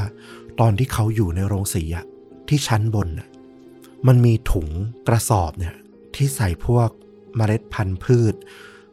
[0.60, 2.06] ตอนที่เขาอยู่ในโรงสีอะ
[2.48, 3.28] ที่ชั้นบนน่ะ
[4.08, 4.68] มันมีถุง
[5.08, 5.76] กระสอบเนี่ย
[6.16, 6.90] ที่ใส่พวก
[7.38, 8.34] เมล็ดพันธุ์พืช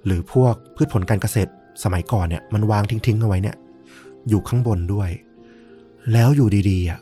[0.05, 3.57] หรือพวกพืชผลการเกษตร สมัยก่อนเนี่ยมันวางทิ้งๆเอาไว้เนี่ย
[4.29, 5.11] อยู่ข้างบนด้วย
[6.12, 7.01] แล้วอยู่ดีๆอะ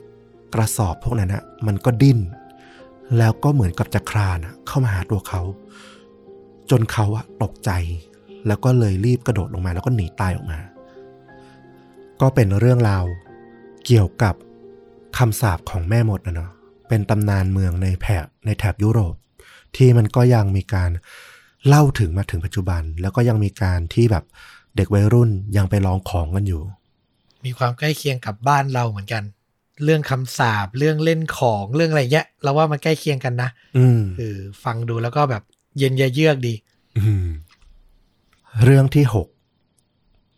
[0.54, 2.18] กระสอบพวกนั้นอะมันก็ดิ้น
[3.18, 5.42] แล้วก็เหมือนกับจะคลานเข้ามาหาตัวเขา
[6.70, 7.70] จนเขาอะตกใจ
[8.46, 10.58] แล้วก็เลยรีบกระโดดลงมา แล้วก็หนีตายออกมา
[12.20, 13.04] ก็เป็นเรื่องราว
[13.86, 14.34] เกี่ยวกับ
[15.18, 16.50] คำสาปของแม่มดนะเนาะ
[16.88, 19.14] เป็นตำนานเมืองในแถบในแถบยุโรป
[19.76, 20.90] ที่มันก็ยังมีการ
[21.66, 24.24] เล่าถึงมาถึงปัจจุบัน แล้วก็ยังมีการที่แบบ
[24.78, 26.62] เด็กวัยรุ่นยังไปลองของกันอยู่
[27.44, 29.22] มีความใกล้เคียงกับบ้านเราเหมือนกัน
[29.84, 35.42] เรื่องคำสาปเรื่องเล่นของเรื่องอะไรเงี้ยเราว่ามันใกล้เคียงกันนะ อืมเออฟังดูแล้วก็แบบ
[35.78, 36.54] เย็นเยือกดี
[36.98, 37.26] อืม
[38.64, 39.26] เรื่องที่หก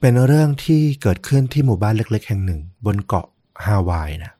[0.00, 3.26] เป็นเรื่องที่เกิดขึ้นที่หมู่บ้านเล็ก ๆ แห่งหนึ่ง บนเกาะ
[3.64, 4.32] ฮาวายนะ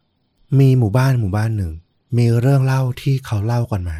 [0.59, 1.73] มีหมู่บ้านหมู่บ้านหนึ่ง
[2.19, 3.99] มีเรื่องเล่าที่เขาเล่ากันมา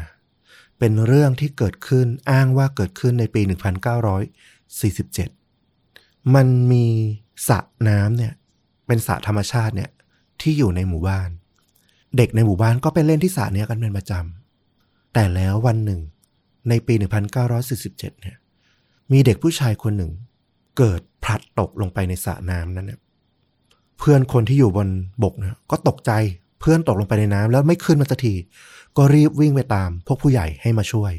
[0.79, 5.40] เป็นเรื่องที่เกิดขึ้นอ้างว่าเกิดขึ้นในปี 1947
[6.35, 6.85] มันมี
[7.47, 8.33] สระน้ำเนี่ย
[8.87, 9.89] เป็นสระธรรมชาติเนี่ย
[10.41, 11.29] ที่อยู่ในหมู่บ้าน
[12.17, 16.01] เด็กในหมู่บ้านก็ไปเล่นที่สระเนี้ยกันเป็นประจำแต่แล้ววันหนึ่ง
[16.69, 16.93] ในปี
[17.57, 18.37] 1947 เนี่ย
[19.11, 20.11] มีเด็กผู้ชายคนหนึ่ง
[20.77, 22.99] เกิดพลัดตกลงไปในสระน้ำนั้นเนี่ย
[23.97, 24.87] เพื่อนคนที่อยู่บน
[25.23, 26.11] บกเนี่ยก็ตกใจ
[26.59, 28.33] เพื่อนตกลงไปในน้ำแล้วไม่ขึ้นมาสักที
[28.97, 31.13] ก็รีบวิ่งไปตาม พวกผู้ใหญ่ให้มาช่วย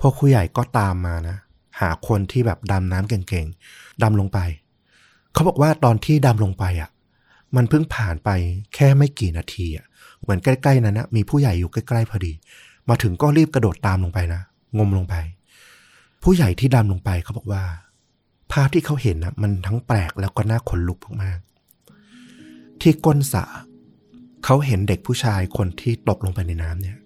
[0.00, 1.36] พวกผู้ใหญ่ก็ตามมานะ
[1.80, 4.38] หาคนที่แบบดำน้ำเก่งๆดำลงไป
[5.32, 6.90] เขาบอกว่าตอนที่ดำลงไปอะ
[7.56, 8.30] มันเพิ่งผ่านไป
[8.74, 9.86] แค่ไม่กี่นาทีอะ
[10.22, 12.32] เหมือนใกล้ๆนั้นนะมีผู้ใหญ่อยู่ใกล้ๆพอดี
[12.88, 14.42] มาถึงก็รีบกระโดดตามลงไปนะ
[14.78, 15.14] งมลงไป
[16.22, 17.62] ผู้ใหญ่ที่ดำลงไปเขาบอกว่า
[18.52, 23.44] ภาพที่เขาเห็นนะมันทั้งแปลกแล้วก็น่าขนลุกมากๆที่ก้นสระ
[24.44, 26.98] เขาเห็นเด็กผู้ชายคนที่ตกลงไปในน้ำเนี่ย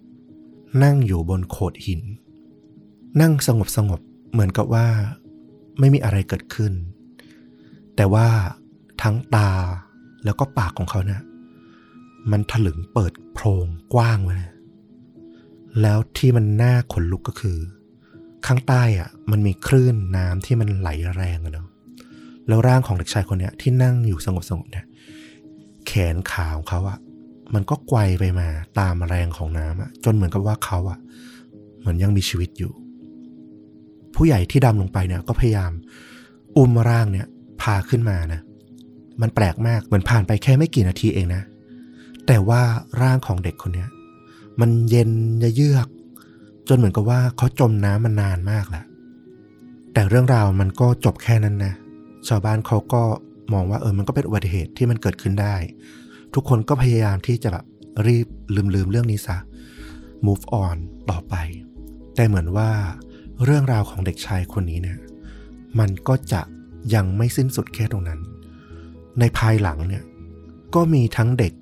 [0.83, 2.01] นั่งอยู่บนโขดหิน
[3.21, 4.01] นั่งสงบสงบ
[4.33, 4.87] เหมือนกับว่า
[5.79, 6.73] ไม่มีอะไรเกิดขึ้น
[7.97, 8.27] แต่ว่า
[9.03, 9.51] ทั้งตา
[10.25, 11.23] แล้วก็ปากของเขาเนี่ย
[12.31, 14.51] มันถลึงเปิดโพรงกว้างไว้เลย
[15.81, 17.59] แล้วที่มันน่าขนลุกก็คือ
[18.47, 21.69] ข้างใต้อะ มันมีคลื่นน้ำที่มันไหลแรงอะเนาะ
[22.49, 24.87] แล้วร่างของเด็กชายคนเนี้ยที่นั่งอยู่สงบสงบเนี่ย
[25.87, 26.99] แขนขาของเขาอะ
[27.55, 30.99] มันก็ไกวไปมาตามแรงของน้ำอะจนเหมือนกับว่าเขาอะ
[31.81, 32.73] เหมือนยังมีชีวิตอยู่
[34.17, 35.73] ผู้ใหญ่ที่ดำลงไปเนี่ยก็พยายาม
[36.57, 37.27] อุ้มร่างเนี่ย
[37.63, 38.41] พาขึ้นมานะ
[39.21, 41.43] มันแปลกมากเหมือนผ่านไปแค่ไม่กี่นาทีเองนะ
[42.27, 42.63] แต่ว่า
[43.03, 43.89] ร่างของเด็กคนเนี้ย
[44.61, 45.11] มันเย็น
[45.57, 45.89] เยือก
[46.69, 48.87] จนเหมือนกับว่าเขาจมน้ำมานานมากแล้ว
[49.93, 51.75] แต่เรื่องราวมันก็จบแค่นั้นนะ
[52.29, 53.03] ชาวบ้านเขาก็
[53.53, 55.55] มองว่าเออมันก็เป็นอุบัติเหตุที่มันเกิดขึ้นได้
[56.35, 57.65] ทุกคนก็พยายามที่จะแบบ
[58.07, 59.37] รีบลืมลืมเรื่องนี้ซะ
[60.27, 60.77] move on
[61.11, 61.35] ต่อไป
[62.15, 62.71] แต่เหมือนว่า
[63.45, 64.99] เรื่องราวของเด็กชายคนนี้เนี่ย
[65.79, 66.43] มันก็จะ
[66.95, 68.21] ยังไม่สิ้นสุดแค่ตรงนั้น
[69.21, 70.03] ในภายหลังเนี่ย
[70.75, 71.53] ก็มีทั้งเด็ก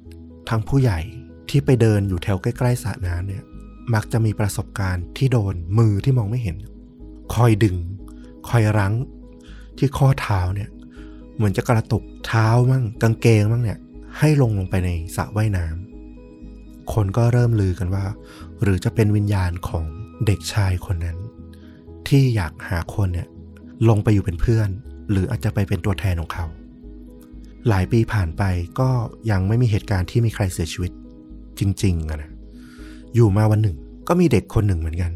[0.49, 1.01] ทั้งผู้ใหญ่
[1.49, 3.43] ที่ไปเดินอยู่แถวใกล้ๆสระน้ำเนี่ย
[3.95, 6.57] มักจะมีประสบการณ์ที่โดนมือที่มองไม่เห็น
[7.35, 7.77] คอยดึง
[8.49, 8.95] คอยรั้ง
[9.79, 10.69] ที่ข้อเท้าเนี่ย
[11.37, 13.79] เหมือนจะกระตุกเท้ามั่งกางเกงมั่งเนี่ย
[14.19, 18.05] ให้ลงลงไปในสระว่ายน้ำคนก็เริ่มลือกันว่า
[18.63, 19.85] หรือจะเป็นวิญญาณของ
[20.27, 21.17] เด็กชายคนนั้น
[22.11, 23.29] ที่อยากหาคนเนี่ย
[23.89, 24.69] ลงไปอยู่เป็นเพื่อน
[25.11, 26.47] หรืออาจจะไปเป็นตัวแทนของเขา
[27.69, 28.43] หลายปีผ่านไป
[28.81, 28.91] ก็
[29.31, 30.93] ยังไม่มีเหตุการณ์ที่มีใครเสียชีวิต
[31.59, 32.31] จริงๆนะ
[33.15, 33.77] อยู่มาวันหนึ่ง
[34.09, 35.13] ก็มีเด็กคนหนึ่งเหมือนกัน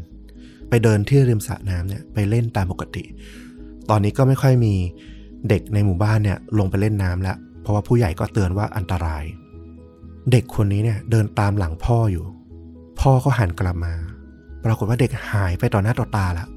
[0.69, 3.03] ไปเดินที่ริมสระน้ำเนี่ยไปเล่นตามปกติ
[3.89, 4.73] ตอนนี้ก็ไม่ค่อยมี
[5.49, 9.23] เด็กในหมู่บ้านเนี่ยลงไปเล่นน้ำแล้วเพราะว่าผู้ใหญ่ก็เตือนว่าอันตราย
[10.31, 12.25] เด็กคนนี้เนี่ยเดินตามหลังพ่ออยู่
[12.99, 13.93] พ่อก็หันกลับมา
[14.63, 16.47] ปรากฏว่าเด็กหายไปต่อหน้าต่อตาละ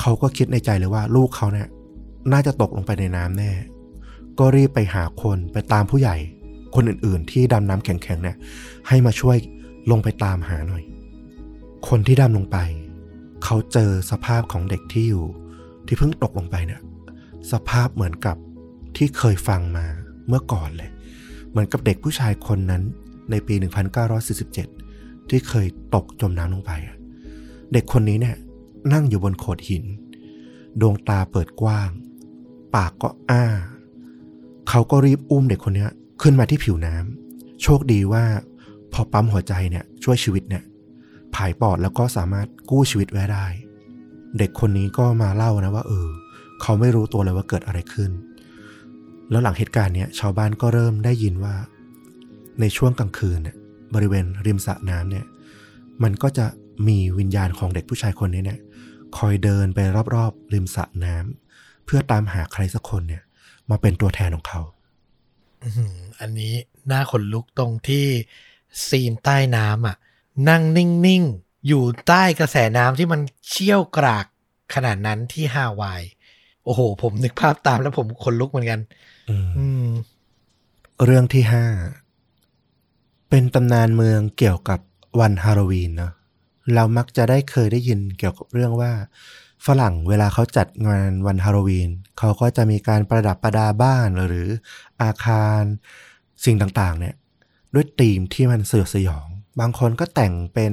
[0.00, 1.68] เขาก็คิดในใจเลยว่าลูกเขาเนี่ย
[2.32, 3.52] น่าจะตกลงไปในน้ำแน่
[4.38, 6.16] ก็รีบไปหาคนไปตามผู้ใหญ่
[6.74, 8.36] คนอื่นๆ ที่ดำน้ำแข็งๆเนี่ย
[8.88, 9.36] ให้มาช่วย
[9.90, 10.84] ลงไปตามหาหน่อย
[11.88, 12.58] คนที่ดำลงไป
[13.44, 15.24] เขาเจอสภาพของเด็กที่อยู่
[15.86, 16.80] ที่เพิ่งตกลงไปเนี่ย
[17.52, 18.36] สภาพเหมือนกับ
[18.96, 19.86] ที่เคยฟังมา
[20.28, 20.90] เมื่อก่อนเลย
[21.50, 22.82] เหมือนกับเด็กผู้ชายคนนั้น
[23.30, 23.54] ในปี
[24.42, 26.72] 1947 ที่เคยตกจมน้ำลงไป
[27.72, 28.36] เด็กคนนี้เนี่ย
[28.92, 29.84] นั่งอยู่บนโขดหิน
[30.80, 31.90] ดวงตาเปิดกว้าง
[32.74, 33.44] ปากก็อ้า
[34.68, 35.86] เขาก็รีบอุ้มเด็กคนนี้
[36.22, 38.24] ขึ้นมาที่ผิวน้ำโชคดีว่า
[38.92, 40.62] พอปั๊มหัวใจเนี่ยช่วยชีวิตเนี่ย
[41.34, 43.46] ผายปอดแล้วก็สามารถกู้ชีวิตไว้ได้
[44.38, 46.08] เด็กคนนี้ก็มาเล่านะว่าเออ
[46.62, 48.10] เขาไม่รู้ตัวเลยว่าเกิดอะไรขึ้น
[49.30, 51.54] แล้วหลังเหตุการณ์เนี้ยชาวบ้านก็เริ่มได้ยินว่า
[52.60, 53.56] ในช่วงกลางคืนเนี่ย
[53.94, 55.24] บริเวณริมสระน้ำเนี่ย
[56.02, 56.46] มันก็จะ
[56.88, 58.58] มีวิญญาณของเด็กผู้ชายคนนี้เนี่ย
[59.18, 59.78] คอยเดินไป
[60.14, 63.22] รอบๆริมสระน้ำเพื่อตามหาใครสักคนเนี่ย
[63.70, 64.62] มาเป็นตัวแทนของเขา
[65.62, 66.54] อื้อหืออันนี้
[66.90, 68.06] น่าขนลุกตรงที่
[68.88, 69.96] ซีนใต้น้ำอะ
[70.48, 74.26] นั่งนิ่งๆ อยู่ใต้กระแสน้ำที่มันเชี่ยวกราก
[74.74, 76.02] ขนาดนั้นที่ฮาวาย
[76.64, 78.80] โอ้โห ผมนึกภาพตามแล้วผมขนลุกเหมือนกัน
[79.30, 79.88] อืมอืม
[81.04, 81.64] เรื่องที่ห้า
[83.30, 84.80] เป็นตำนานเมืองเกี่ยวกับ
[85.20, 86.12] วันฮาโลวีนเนาะ
[86.74, 88.92] เรามักจะได้เคยได้ยินเกี่ยวกับเรื่องว่า
[89.66, 94.48] ฝรั่งเวลาเขาจัดงานวันฮาโลวีนเขาก็จะมีการประดับประดาบ้านหรือ
[95.02, 95.60] อาคาร
[96.44, 97.14] สิ่งต่างๆ เนี่ย
[97.74, 99.26] ด้วยธีมที่มันสยดสยอง
[99.60, 100.72] บางคนก็แต่งเป็น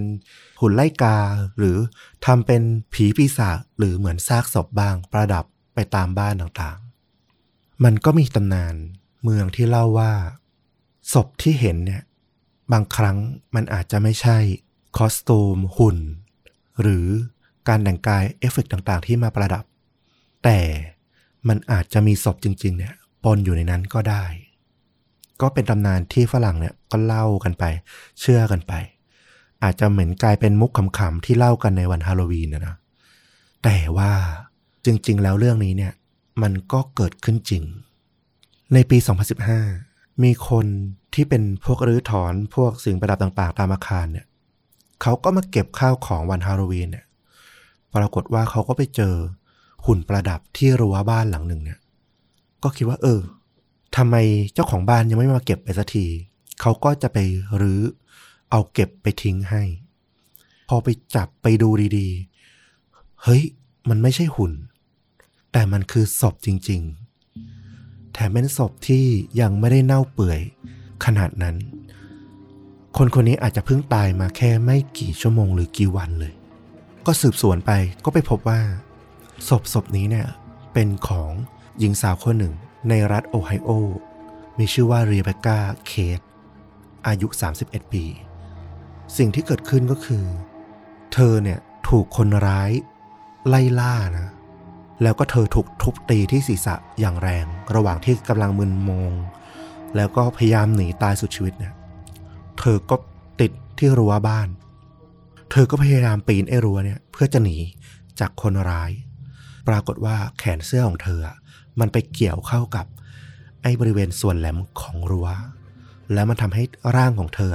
[0.61, 1.17] หุ่นไล่กา
[1.57, 1.77] หรือ
[2.25, 2.61] ทำเป็น
[2.93, 8.75] ผีปีศาจหรือเหมือนซากศพบ้างประดับไปตามบ้านต่างๆ มันก็มีตำนาน
[9.23, 10.13] เมืองที่เล่าว่า
[11.13, 12.03] ศพที่เห็นเนี่ย
[12.71, 13.17] บางครั้ง
[13.55, 14.37] มันอาจจะไม่ใช่
[14.97, 15.97] คอสตูม หุ่น
[16.81, 17.07] หรือ
[17.67, 19.63] การแต่งกายเอฟเฟกต์ต่างๆ ที่มาประดับ
[20.43, 20.59] แต่
[21.47, 24.23] มันอาจจะมีศพจริง ๆ เนี่ยปนอยู่ในนั้นก็ได้
[25.41, 27.63] ก็เป็นตำนานที่ฝรั่งเนี่ยก็เล่ากันไป
[28.19, 28.73] เชื่อกันไป
[29.63, 32.75] อาจจะเหมือนกลายเป็นมุกขำๆที่เล่ากันในวันฮาโลวีนนะนะ
[33.63, 34.11] แต่ว่า
[34.85, 35.93] จริง ๆ แล้วเรื่องนี้เนี่ย
[36.41, 37.63] มันก็เกิดขึ้นจริง
[38.73, 38.97] ในปี
[39.59, 40.65] 2015 มีคน
[41.13, 44.25] ที่เป็นพวกรื้อถอนพวกสิ่งประดับต่างๆ ตามอาคารเนี่ย
[45.03, 47.05] เขาก็มาเก็บข้าวของวันฮาโลวีนเนี่ย
[47.93, 49.15] ปรากฏว่าเขาก็ไปเจอ
[49.85, 51.79] หุ่นประดับที่รั้วบ้านหลังหนึ่งเนี่ย
[52.63, 53.21] ก็คิดว่า เออ
[53.95, 54.15] ทำไม
[54.53, 56.05] เจ้าของบ้านยังไม่มาเก็บไปสักที
[56.61, 57.17] เขาก็จะไป
[57.61, 57.81] รื้อ
[58.51, 59.63] เอาเก็บไปทิ้งให้
[60.69, 63.41] พอไปจับไปดูดีๆ เฮ้ย
[63.89, 64.53] มันไม่ใช่หุ่น
[65.51, 66.81] แต่มันคือศพจริง
[67.47, 69.05] ๆ แถมเป็นศพที่
[69.41, 70.39] ยังไม่ได้เน่าเปื่อย
[71.05, 71.55] ขนาดนั้น
[72.97, 76.33] คนคนนี้อาจจะเพิ่งตายมาแค่ไม่กี่ชั่วโมงหรือกี่วันเลย
[77.05, 77.71] ก็สืบสวนไป
[78.03, 78.61] ก็ไปพบว่า
[79.47, 80.27] ศพศพนี้เนี่ย
[80.73, 81.31] เป็นของ
[81.79, 82.53] หญิงสาวคนหนึ่ง
[82.89, 83.69] ในรัฐโอไฮโอ
[84.57, 86.19] มีชื่อว่าเรีเบคก้าเคท
[87.07, 87.27] อายุ
[87.61, 88.05] 31 ปี
[89.17, 90.25] สิ่งที่เกิดขึ้นก็คือ
[91.13, 92.71] เธอเนี่ยถูกคนร้าย
[93.47, 94.29] ไล่ล่านะ
[95.03, 99.11] แล้วก็เธอถูกทุบตีที่ศีรษะอย่างแรง ระหว่างที่กำลังมึนมง
[99.95, 101.73] แล้วก็พยายามหนีตายสุดชีวิตเนี่ย
[102.59, 102.95] เธอก็
[103.41, 104.47] ติดที่รั้วบ้าน
[105.51, 107.57] เธอก็พยายามปีนไอ้รั้วเนี่ย เพื่อจะหนี
[108.19, 108.91] จากคนร้าย
[109.67, 111.19] ปรากฏว่าแขนเสื้อของเธอ
[111.79, 112.85] มันไปเกี่ยวเข้ากับ
[113.61, 115.27] ไอ้บริเวณส่วนแหลมของรั้ว
[116.13, 116.63] แล้วมันทำให้
[116.95, 117.51] ร่างของเธอ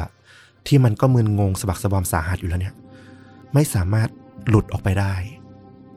[0.67, 2.75] ที่มันก็มึนงงสะบักสะบอมสาหัสอยู่แล้วเนี่ย
[3.55, 4.09] ไม่สามารถ
[4.49, 5.15] หลุดออกไปได้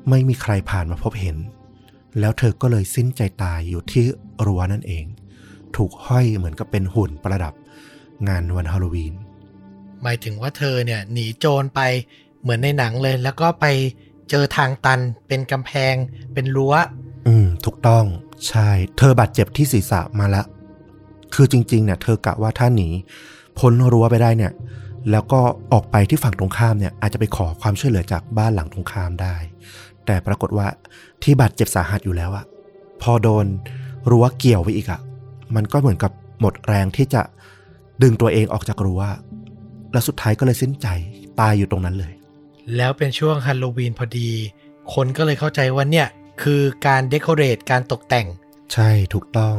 [0.10, 1.38] ไม่มีใครผ่านมาพบเห็น
[2.20, 4.04] แล้วเธอก็เลยสิ้นใจตายอยู่ที่
[4.46, 5.06] รั้วนั่นเอง
[5.76, 7.54] ถูกห้อยเหมือนกับเป็นหุ่นประดับ
[8.28, 9.14] งานวันฮาโลวีน
[10.04, 11.82] หมายถึงว่าเธอเนี่ย หนีโจรไป
[12.42, 13.66] เหมือนในหนังเลย แล้วก็ไป
[14.30, 15.96] เจอทางตันเป็นกำแพง
[16.34, 16.76] เป็นรั้ว
[17.28, 18.06] อืม ถูกต้อง
[18.48, 20.46] ใช่ เธอบาดเจ็บที่ศีรษะมาแล้ว
[21.34, 22.88] คือจริง ๆ เนี่ย เธอกะว่าถ้าหนี
[23.60, 24.54] พ้นรั้วไปได้เนี่ย
[25.12, 25.42] แล้วก็
[25.74, 29.36] ออกไปที่ฝั่งตรงข้ามเนี่ย อาจจะไปขอความช่วยเหลือจากบ้านหลังตรงข้ามได้
[30.06, 30.68] แต่ปรากฏว่า
[31.24, 32.46] ที่บาดเจ็บสาหัสอยู่แล้วอะ
[33.02, 33.46] พอโดน
[34.12, 35.02] รั้วเกี่ยวไปอีกอะ
[35.56, 37.22] มันก็เหมือนกับหมดแรงที่จะ
[38.02, 39.02] ดึงตัวเองออกจากรั้ว
[39.92, 40.88] แล้วสุดท้ายก็เลยสิ้นใจ
[41.40, 42.14] ตายอยู่ตรงนั้นเลย
[42.76, 44.30] แล้วเป็นช่วงฮาโลวีนพอดี
[44.94, 46.08] คนก็เลยเข้าใจว่าเนี่ย
[46.44, 48.28] คือการเดคอเรทการตกแต่ง
[48.74, 49.58] ใช่ถูกต้อง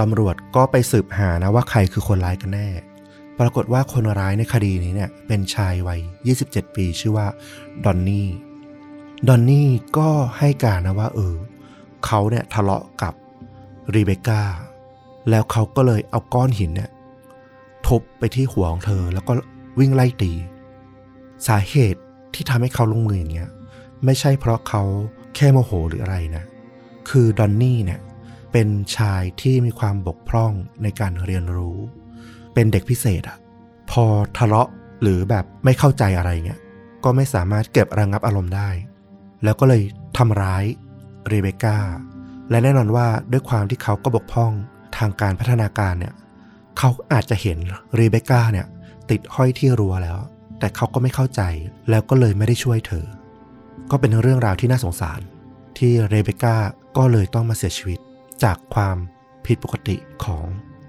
[0.00, 2.68] ตำรวจก็ไปสืบหานะว่าใครคือคนร้ายกันแน่
[3.38, 6.00] ปรากฏว่าคนร้ายในคดีนี้เนี่ย เป็นชายวัย
[6.38, 7.26] 27 ปีชื่อว่า
[7.84, 8.28] ดอนนี่
[9.28, 11.36] ดอนนี่ก็ให้การนะว่าเออ
[12.06, 13.14] เขาเนี่ยทะเลาะกับ
[13.94, 14.42] รีเบคก้า
[15.30, 16.90] แล้วเขาก็เลยเอาก้อนหินเนี่ย
[17.86, 19.32] ทุบไปที่หัวของเธอ แล้วก็
[19.78, 20.32] วิ่งไล่ตี
[21.46, 22.00] สาเหตุ
[22.34, 23.50] ที่ทำให้เขาลงมืออย่างเงี้ย
[24.04, 24.82] ไม่ใช่เพราะเขา
[25.34, 26.44] แค่โมโหหรืออะไรนะ
[27.08, 28.00] คือดอนนี่เนี่ย
[28.52, 31.78] เป็นชายที่มีความบกพร่องในการเรียนรู้
[32.54, 33.38] เป็นเด็กพิเศษอะ
[33.90, 34.04] พอ
[34.38, 34.68] ทะเลาะ
[35.02, 36.60] หรือแบบไม่เข้าใจอะไรเงี้ย
[37.04, 38.70] ก็ไม่สามารถเก็บระงับอารมณ์ได้
[39.44, 39.82] แล้วก็เลย
[40.18, 40.64] ทำร้าย
[41.28, 41.78] เรเบคก้า
[42.50, 44.52] และแน่นอนว่าด้วยความที่เขาก็บกพร่อง
[44.96, 46.14] ทางการพัฒนาการเนี่ย
[46.78, 47.58] เขาอาจจะเห็น
[47.94, 48.66] เรเบคก้าเนี่ย
[49.10, 50.18] ติดห้อยที่รั้วแล้ว
[50.58, 51.42] แต่เขาก็ไม่เข้าใจ
[51.90, 53.06] แล้วก็เลยไม่ได้ช่วยเธอ
[53.90, 55.20] ก็เป็นเรื่องราวที่น่าสงสาร
[55.78, 56.56] ที่เรเบคก้า
[56.96, 57.98] ก็เลยต้องมาเสียชีวิต
[58.42, 58.96] จากความ
[59.46, 60.44] ผิดปกติของ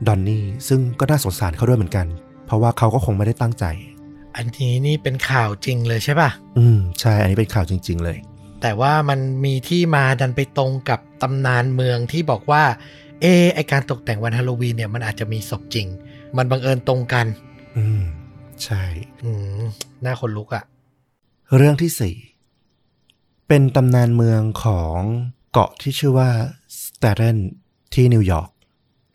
[0.07, 2.07] ดอนนี่ซึ่งก็น่าสงสารเขาด้วยเหมือนกัน
[2.45, 3.65] เพราะว่าเขาก็คงไม่ได้ตั้งใจ
[4.35, 8.17] อันนี้นี่เป็นข่าวจริงเลยใช่ป่ะ อืมใช่ อันนี้เป็นข่าวจริง ๆ เลย
[8.61, 12.63] แต่ว่ามันมีที่มาดันไปตรงกับตำนานเมืองที่บอกว่า
[13.21, 15.87] เออไอการตกแต่งวันฮาโลวีนเนี่ยมันอาจจะมีศพจริง
[16.37, 17.25] มันบังเอิญตรงกัน
[17.77, 18.01] อืม
[18.63, 18.83] ใช่
[19.23, 19.63] อืม
[20.05, 20.63] น่าขนลุกอะ่ะ
[21.55, 22.15] เรื่องที่สี่
[23.47, 24.97] เป็นตำนานเมืองของ
[25.51, 26.29] เกาะที่ชื่อว่า
[26.83, 27.37] สเตเ e น
[27.93, 28.49] ที่นิวยอร์ก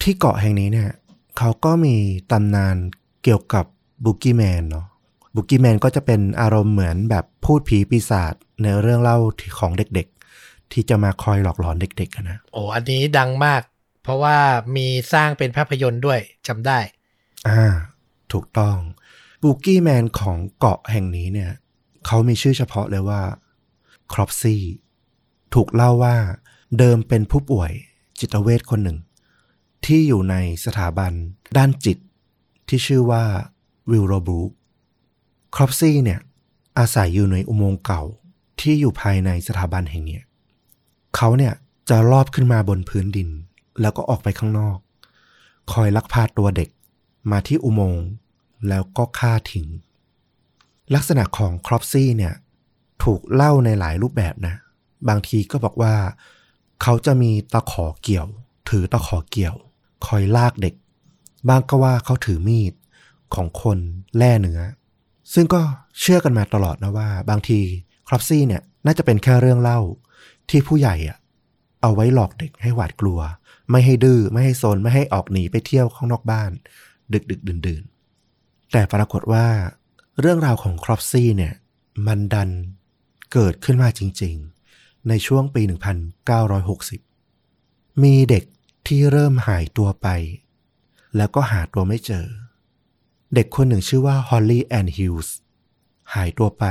[0.02, 0.90] ที่เกาะแห่งนี้เนี่ย
[1.38, 1.96] เขาก็มี
[2.32, 2.76] ตำนาน
[3.22, 3.64] เกี่ยวกับ
[4.04, 4.86] บุกี้แมนเนาะ
[5.34, 9.16] บุกี้แมนก็จะเป็นอารมณ์เหมือนแบบพูดผีปีศาจในเรื่องเล่า
[9.58, 13.62] ของเด็กๆ ที่จะมาคอยหลอกหลอนเด็กๆอะนะโอ้อันนี้ดังมาก
[14.02, 14.38] เพราะว่า
[14.76, 16.78] มีสร้างเป็นภาพยนตร์ด้วยจำได้
[17.48, 17.62] อ่า
[18.32, 18.76] ถูกต้อง
[19.42, 21.52] บูกี้แมนของเกาะแห่งนี้เนี่ย
[22.06, 23.22] เขามีชื่อเฉพาะเลยว่า
[24.12, 24.62] ครอปซี่
[25.54, 26.16] ถูกเล่าว่า
[26.78, 27.70] เดิมเป็นผู้ป่วย
[28.18, 28.98] จิตเวชคนหนึ่ง
[29.84, 31.12] ที่อยู่ในสถาบัน
[31.56, 31.98] ด้านจิต
[32.68, 33.24] ที่ชื่อว่า
[33.90, 34.40] วิลโลว์บรู
[35.54, 36.20] ครอปซี่เนี่ย
[36.78, 38.02] อาศัยอยู่ในอุโมงค์เก่า
[38.60, 40.20] ที่อยู่ภายในสถาบันแห่งนี้
[41.16, 41.54] เขาเนี่ย
[41.88, 43.28] จะลอบขึ้นมาบนพื้นดิน
[43.80, 44.78] แล้วก็ออกไปข้างนอก
[45.72, 46.68] คอยลักพาตัวเด็ก
[47.30, 48.06] มาที่อุโมงค์
[48.68, 49.68] แล้วก็ฆ่าทิ้ง
[50.94, 52.34] ลักษณะของครอปซี่เนี่ย
[53.04, 54.54] ถูกเล่าในหลายรูปแบบนะ
[55.08, 55.94] บางทีก็บอกว่า
[56.82, 58.26] เขาจะมีตะขอเกี่ยว
[58.68, 59.56] ถือตะขอเกี่ยว
[60.06, 60.74] คอยลากเด็ก
[61.48, 62.74] บางก็ว่าเขาถือมีด
[63.34, 63.78] ของคน
[64.16, 64.60] แล่เนื้อ
[65.34, 65.60] ซึ่งก็
[66.00, 67.58] เชื่อกันมาตลอดนะว่า บางที
[68.08, 69.80] ครอปซี่เนี่ยน่าจะเป็นแค่เรื่องเล่า
[70.50, 71.18] ที่ผู้ใหญ่อะ
[71.82, 73.20] เอาไว้หลอกเด็กให้หวาดกลัว
[73.70, 76.50] ไม่ให้ดื้อไม่ให้โซนไม่ให้ออกหนีไปเที่ยวข้างนอกบ้าน
[77.12, 79.46] ดึกดึกดื่นดื่นๆแต่ปรากฏว่า
[80.20, 81.54] เรื่องราวของครอปซี่เนี่ย
[82.06, 82.50] มันดัน
[83.32, 84.34] เกิดขึ้นมาจริง
[84.72, 85.62] ๆ ในช่วงปี
[87.02, 88.44] 1960 มีเด็ก
[88.86, 90.08] ที่เริ่มหายตัวไป
[91.16, 92.26] แล้วก็หาตัวไม่เจอ
[93.34, 95.36] เด็กคนหนึ่งชื่อว่าฮอลลี่แอนฮิวจ์ส
[96.14, 96.64] หายตัวไป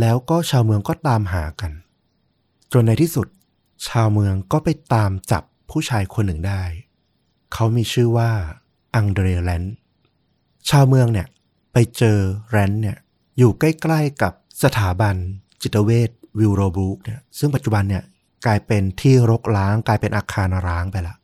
[0.00, 1.72] แล้วก็ชาวเมืองก็ตามหากัน
[2.72, 3.26] จนในที่สุด
[3.86, 6.62] ชาวเมืองก็ไปตามจับ ผู้ชายคนหนึ่งได้
[7.52, 8.30] เขามีชื่อว่า
[8.94, 9.74] อังเดรแรนด์
[10.68, 11.26] ชาวเมืองเนี่ย
[11.72, 12.18] ไปเจอ
[12.50, 12.96] แรนด์เนี่ย
[13.38, 14.32] อยู่ใกล้ๆกับ
[14.62, 15.14] สถาบัน
[15.62, 18.02] จิตเวชวิลโรบรูกเนี่ยซึ่งปัจจุบันเนี่ย
[18.46, 21.14] กลายเป็นที่รกร้างกลายเป็นอาคารร้างไปละ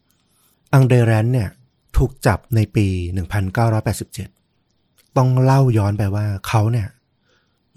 [0.74, 1.48] อังเดรแลนด์เนี่ย
[1.96, 2.86] ถูกจับในปี
[4.22, 6.88] 1987 ต้องเล่าย้อนไปว่าเขาเนี่ย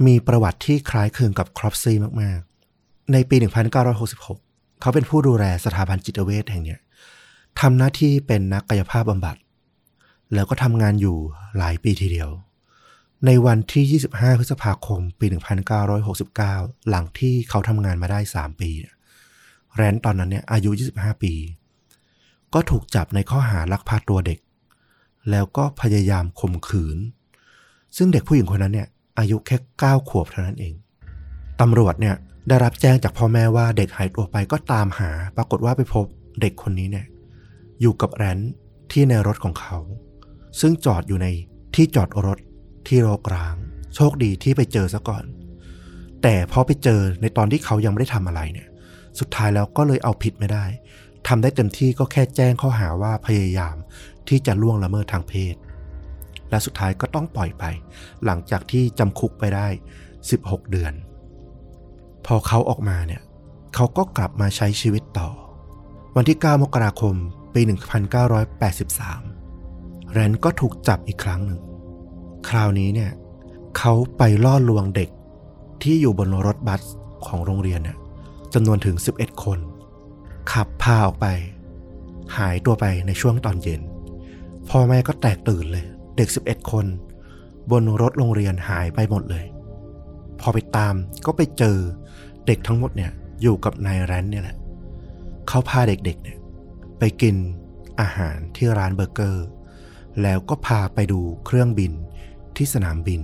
[0.06, 4.51] มีประวัติที่คล้ายคลึงกับครอปซี่มากๆ ในปี 1966
[4.82, 6.80] เขาเป็นผู้ดูแลสถาบันจิตเวชแห่งเนี้ย
[7.60, 9.36] ทำหน้าที่เป็นนักกายภาพบำบัด
[10.34, 11.18] แล้วก็ทำงานอยู่
[11.58, 12.30] หลายปีทีเดียว
[13.26, 15.26] ในวันที่ 25 พฤษภาคม ปี
[16.28, 18.96] 1969 หลังที่เขาทำงานมาได้ 3 ปีเนี่ย
[19.76, 21.34] แรนตอนนั้นเนี่ยอายุ 25 ปี
[22.54, 24.40] ก็ถูกจับในข้อหาลักพาตัวเด็ก
[25.32, 26.98] แล้วก็พยายามข่มขืน
[27.98, 28.88] ซึ่งเด็กผู้หญิงคนนั้นเนี่ย
[29.20, 30.74] อายุแค่ 9 ขวบเท่านั้นเอง
[31.62, 32.16] ตำรวจเนี่ย
[32.48, 36.06] ได้รับแจ้งจากพ่อแม่ว่าเด็กหายตัวไปก็ตามหา ปรากฏว่าไปพบ
[36.42, 37.08] เด็กคนนี้เนี่ย
[37.82, 38.40] อยู่กับแรน
[38.92, 39.78] ที่ในรถของเขา
[40.60, 41.28] ซึ่งจอดอยู่ใน
[41.76, 42.40] ที่จอดรถ
[42.88, 43.56] ที่โรกร้าง
[43.96, 45.24] โชคดีที่ไปเจอซะก่อน
[46.22, 48.68] แต่พอไปเจอในตอนที่เขายังไม่ได้ทำอะไรเนี่ย
[49.20, 50.66] สุดท้ายแล้วก็เลยเอาผิดไม่ได้
[51.28, 53.76] ทำได้เต็มที่ก็แค่แจ้งข้อหาว่าพยายาม
[54.28, 55.56] ที่จะล่วงละเมิดทางเพศ
[56.50, 57.64] และสุดท้ายก็ต้องปล่อยไป
[58.26, 59.68] หลังจากที่จำคุกไปได้
[60.20, 60.94] 16 เดือน
[62.26, 63.22] พอเขาออกมาเนี่ย
[63.76, 65.30] เขาก็กลับมาใช้ชีวิตต่อ
[66.16, 67.16] วันที่ 9 มกราคม
[67.54, 67.62] ปี
[69.28, 71.60] 1983 แรนก็ถูกจับอีกครั้งหนึ่ง
[72.50, 73.12] คราวนี้เนี่ย
[73.78, 75.10] เขาไปล่อลวงเด็ก
[75.84, 76.82] ที่อยู่บนรถบัส
[77.26, 77.98] ของโรงเรียนเนี่ย
[78.54, 79.60] จำนวนถึง 11 คน
[80.52, 81.28] ขับพาออกไป
[82.38, 83.82] หายตัวไปในช่วงตอนเย็น
[84.70, 85.86] พ่อแม่ก็แตกตื่นเลย
[86.18, 86.86] เด็ก 11 คน
[87.72, 89.46] บนรถโรงเรียนหายไปหมดเลย
[90.40, 90.94] พอไปตาม
[91.26, 91.78] ก็ไปเจอ
[92.48, 94.58] เด็กทั้งหมดเนี่ยอยู่กับนายแรนเนี่ยแหละ
[95.48, 96.38] เขาพาเด็กๆเนี่ย
[97.00, 97.36] ไปกิน
[98.02, 99.48] อาหารที่ร้านเบอร์เกอร์
[100.22, 101.92] แล้วก็พาไปดูเครื่องบิน
[102.56, 103.22] ที่สนามบิน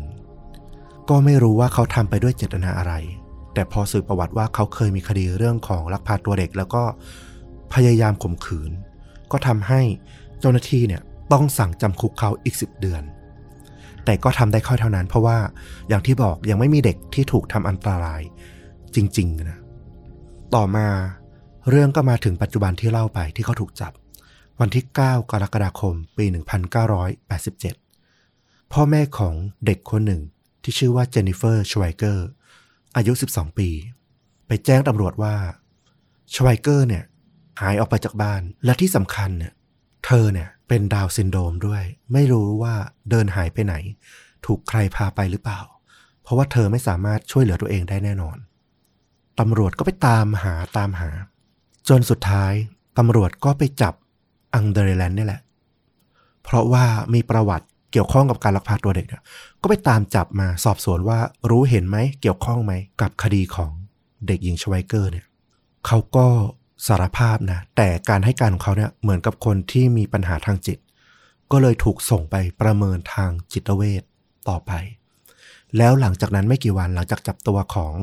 [1.09, 2.93] ก็ไม่รู้ว่าเขาทำไปด้วยเจตนาอะไร
[3.53, 6.83] แต่พอสืบประวัติว่าเขาเคยมีคดีเรื่องของลักพาตัวเด็ก แล้วก็
[7.73, 8.71] พยายามข่มขืน
[9.31, 9.81] ก็ทำให้
[10.39, 11.01] เจ้าหน้าที่เนี่ย
[11.31, 13.03] ต้องสั่งจำคุกเขาอีก 10 เดือน
[14.05, 15.37] แต่ก็ทำได้ค่อยเท่านั้น เพราะว่า
[15.89, 18.21] อย่างที่บอกยังไม่มีเด็กที่ถูกทำอันตราย
[18.95, 19.59] จริงๆนะ
[20.55, 20.87] ต่อมา
[21.69, 23.91] เรื่องก็มาถึงปัจจุบันที่เล่าไปที่เขาถูกจับ
[24.59, 24.97] วันที่ 9
[25.31, 26.25] กรกฎาคม ปี
[27.89, 30.21] 1987 พ่อแม่ของเด็กคนหนึ่ง
[30.63, 32.27] ที่ชื่อว่าเจนนิเฟอร์ชไวเกอร์
[32.95, 33.69] อายุ 12 ปี
[34.47, 35.35] ไปแจ้งตำรวจว่า
[36.33, 37.03] ชไวเกอร์เนี่ย
[37.61, 39.53] หายออกไปจากบ้านและที่สำคัญเนี่ย
[40.05, 42.75] เธอเนี่ยเป็นดาวน์ซินโดรมด้วย ไม่รู้ว่า
[43.09, 43.75] เดินหายไปไหน
[44.45, 45.61] ถูกใครพาไปหรือเปล่า
[46.23, 48.37] เพราะว่าเธอไม่สามารถช่วยเหลือตัวเองได้แน่นอน
[49.39, 51.09] ตำรวจก็ไปตามหาตามหา
[51.89, 52.53] จนสุดท้าย
[52.97, 53.93] ตำรวจก็ไปจับ
[54.53, 55.41] อังเดรแรนด์นี่แหละ
[56.43, 59.21] เพราะว่ามีประวัติเกี่ยวข้องกับการลักพาตัวเด็กเนี่ย
[59.61, 61.19] ก็ไปตามจับมาสอบสวนว่า
[61.49, 63.71] รู้เห็นไหมเกี่ยวข้องไหมกับคดีของ
[64.27, 65.25] เด็กหญิงชไวเกอร์เนี่ย
[65.85, 66.27] เขาก็
[66.87, 70.77] สารภาพนะแต่การให้การของเขาเนี่ยเหมือนกับคนที่มีปัญหาทางจิต
[71.51, 74.03] ก็เลยถูกส่งไปประเมินทางจิตเวช
[74.49, 74.71] ต่อไป
[75.77, 77.95] แล้วหลังจากนั้นไม่กี่วันหลังจากจับตัวของ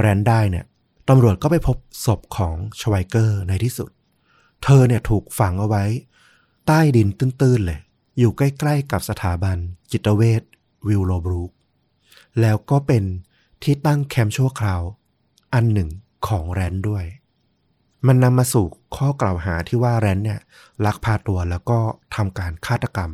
[0.00, 0.64] แรนได้เนี่ย
[1.08, 3.90] ตำรวจก็ไปพบศพของชไวเกอร์ในที่สุด
[4.62, 5.84] เธอเนี่ยถูกฝังเอาไว้
[6.66, 7.80] ใต้ดินตื้นๆเลย
[8.18, 9.56] อยู่ใกล้ๆกับสถาบัน
[9.90, 10.42] จิตเวช
[10.88, 11.50] วิลโลว์บรูค
[12.40, 13.04] แล้วก็เป็น
[13.62, 14.82] ที่ตั้งแคมป์ชั่วคราว
[15.54, 15.88] อันหนึ่ง
[16.26, 17.04] ของแรนด์ด้วย
[18.06, 20.40] มันนำมาสู่ข้อกล่าวหาที่ว่าแรนด์เนี่ย
[20.84, 21.78] ลักพาตัวแล้วก็
[22.14, 23.10] ทำการฆาตกรรม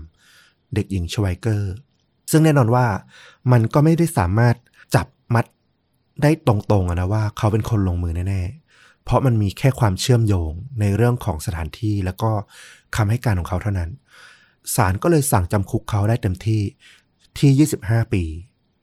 [0.74, 1.72] เด็กหญิงชไวเกอร์
[2.30, 2.86] ซึ่งแน่นอนว่า
[3.52, 4.56] มันก็ไม่ได้สามารถ
[6.22, 12.30] ได้ตรงๆนะว่าเขาเป็นคนลงมือแน่ๆ เพราะมันมีแค่ความเชื่อมโยงในเรื่องของสถานที่แล้วก็
[12.96, 13.90] คำให้การของเขาเท่านั้น
[14.74, 16.62] ศาลก็เลยสั่งจำคุกเขาได้เต็มที่
[17.38, 18.22] ที่ 25 ปี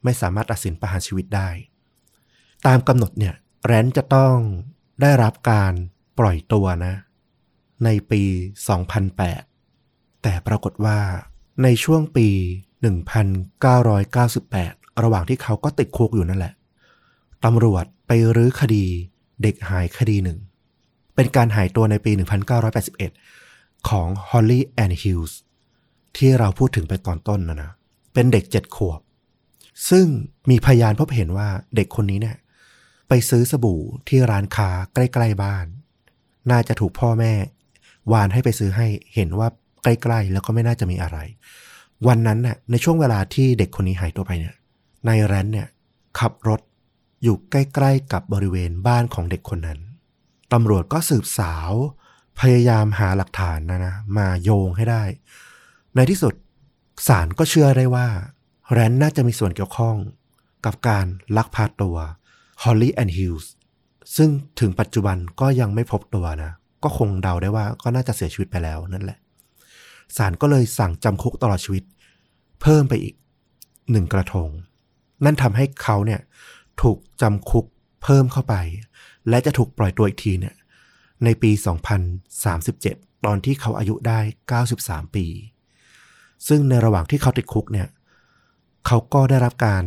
[0.04, 1.48] ไม่สามารถตัดสินประหารชีวิตได้
[2.66, 3.34] ตามกำหนดเนี่ย
[3.66, 4.36] แรนจะต้อง
[5.02, 5.72] ได้รับการ
[6.18, 6.94] ปล่อยตัวนะ
[7.84, 8.22] ในปี
[9.02, 10.98] 2008 แต่ปรากฏว่า
[11.62, 12.28] ในช่วงปี
[13.66, 16.54] 1998 ระหว่างที่เขาก็ติดคุกอยู่นั่นแหละ
[17.46, 18.84] ตำรวจไปรื้อคดี
[19.42, 20.38] เด็กหายคดีหนึ่ง
[21.14, 22.12] เป็นการหายตัวในปี
[23.00, 25.32] 1981 ของ Holly and Hills
[26.16, 27.70] ที่เราพูดถึงไปตอนต้นนะนะ
[28.14, 29.00] เป็นเด็กเจ็ดขวบ
[29.90, 30.06] ซึ่ง
[30.50, 32.36] มีพยานพบเห็นว่าเด็กคนนี้เนี่ย
[33.08, 35.66] ไปซื้อสบู่ที่ร้านค้าใกล้ๆบ้าน
[36.50, 37.32] น่าจะถูกพ่อแม่
[38.12, 39.48] วานให้ไปซื้อให้เห็นว่า
[39.82, 41.18] ใกล้ๆแล้วก็ไม่น่าจะมีอะไร
[42.06, 44.54] วันนั้นน่ะในช่วงเวลาที่เด็กคนนี้หายตัวไปเนี่ย
[45.08, 45.68] นายแรนเนี่ย
[46.18, 46.60] ขับรถ
[47.22, 49.80] อยู่ใกล้ๆกับบริเวณบ้านของเด็กคนนั้น
[50.52, 51.70] ตำรวจก็สืบสาว
[52.40, 55.02] พยายามหาหลักฐานนะนะ มาโยงให้ได้
[55.94, 56.34] ในที่สุด
[57.08, 58.06] ศาลก็เชื่อได้ว่า
[58.72, 59.96] แรนน่าจะมีส่วนเกี่ยวข้อง
[60.64, 61.06] กับการ
[61.36, 61.96] ลักพาตัว
[62.62, 63.46] Holly and Hills
[64.16, 66.52] ซึ่งถึงปัจจุบันก็ยังไม่พบตัวนะ
[66.82, 69.18] ก็คงเดาได้ว่าก็น่าจะเสียชีวิตไปแล้วนั่นแหละ
[70.16, 71.84] ศาลก็เลยสั่งจำคุกตลอดชีวิต
[72.60, 73.14] เพิ่มไปอีก
[73.90, 74.48] หนึ่งกระทง
[75.24, 76.20] นั่นทำให้เขาเนี่ย
[76.82, 77.64] ถูกจำคุก
[78.02, 78.54] เพิ่มเข้าไป
[79.28, 80.54] และจะถูกปล่อยตัวอีกทีเนี่ย
[81.24, 81.50] ในปี
[82.38, 84.20] 2037 ตอนที่เขาอายุได้
[84.62, 85.26] 93 ปี
[86.48, 87.88] ซึ่งในระหว่างที่เขาติดคุกเนี่ย
[88.86, 89.84] เขาก็ได้รับการ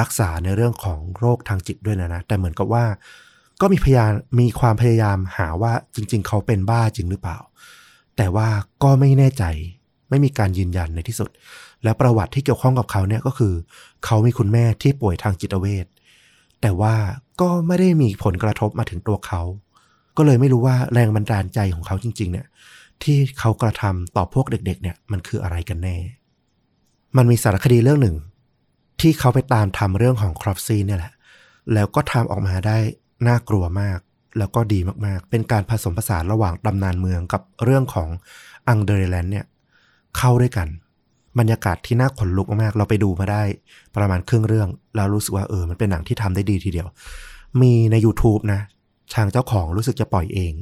[0.00, 2.84] รักษาในเรื่องของโรคทางจิตด้วยนะนะ แต่เหมือนกับว่า
[3.60, 7.38] ก็มีพยานมีความพยายามหาว่าจริง ๆ เขาเป็นบ้าจริงหรือเปล่า
[8.16, 8.48] แต่ว่า
[8.82, 9.44] ก็ไม่แน่ใจ
[10.10, 11.30] ไม่มีการยืนยันในที่สุด
[11.84, 13.54] และประวัติที่เกี่ยวข้องกับเขาเนี่ยก็คือ
[14.04, 15.86] เขามีคุณแม่ที่ป่วยทางจิตเวช
[16.60, 16.94] แต่ว่า
[17.40, 19.42] ก็ไม่ได้มีผลกระทบมาถึงตัวเขา
[20.16, 22.46] ก็เลยไม่รู้ว่าแรงบันดาลใจของเขาจริง ๆ เนี่ย
[23.02, 25.96] ที่เขากระทำต่อพวกเด็ก ๆ เนี่ยมันคืออะไรกันแน่
[27.16, 28.16] มันมีสารคดีเรื่องหนึ่ง
[29.00, 31.12] ที่เขาไปตามทำเรื่องของครอปซี่เนี่ยแหละ
[31.72, 32.78] แล้วก็ทำออกมาได้
[33.26, 33.98] น่ากลัวมาก
[34.38, 38.08] แล้วก็ดีมากๆ เป็นการผสมผสานระหว่างตำนานเมืองกับเรื่องของ
[38.68, 39.46] อังเดรแลนด์เนี่ย
[40.16, 40.68] เข้าด้วยกัน
[41.40, 43.42] บรรยากาศที่น่าขนลุกมากๆ เราไปดูมาได้
[43.96, 46.88] ประมาณครึ่งเรื่อง แล้วรู้สึกว่าเออ มันเป็นหนังที่ทำได้ดีทีเดียว
[47.60, 48.60] มีใน YouTube นะ
[49.14, 50.52] ทางเจ้าของรู้สึกจะปล่อยเอง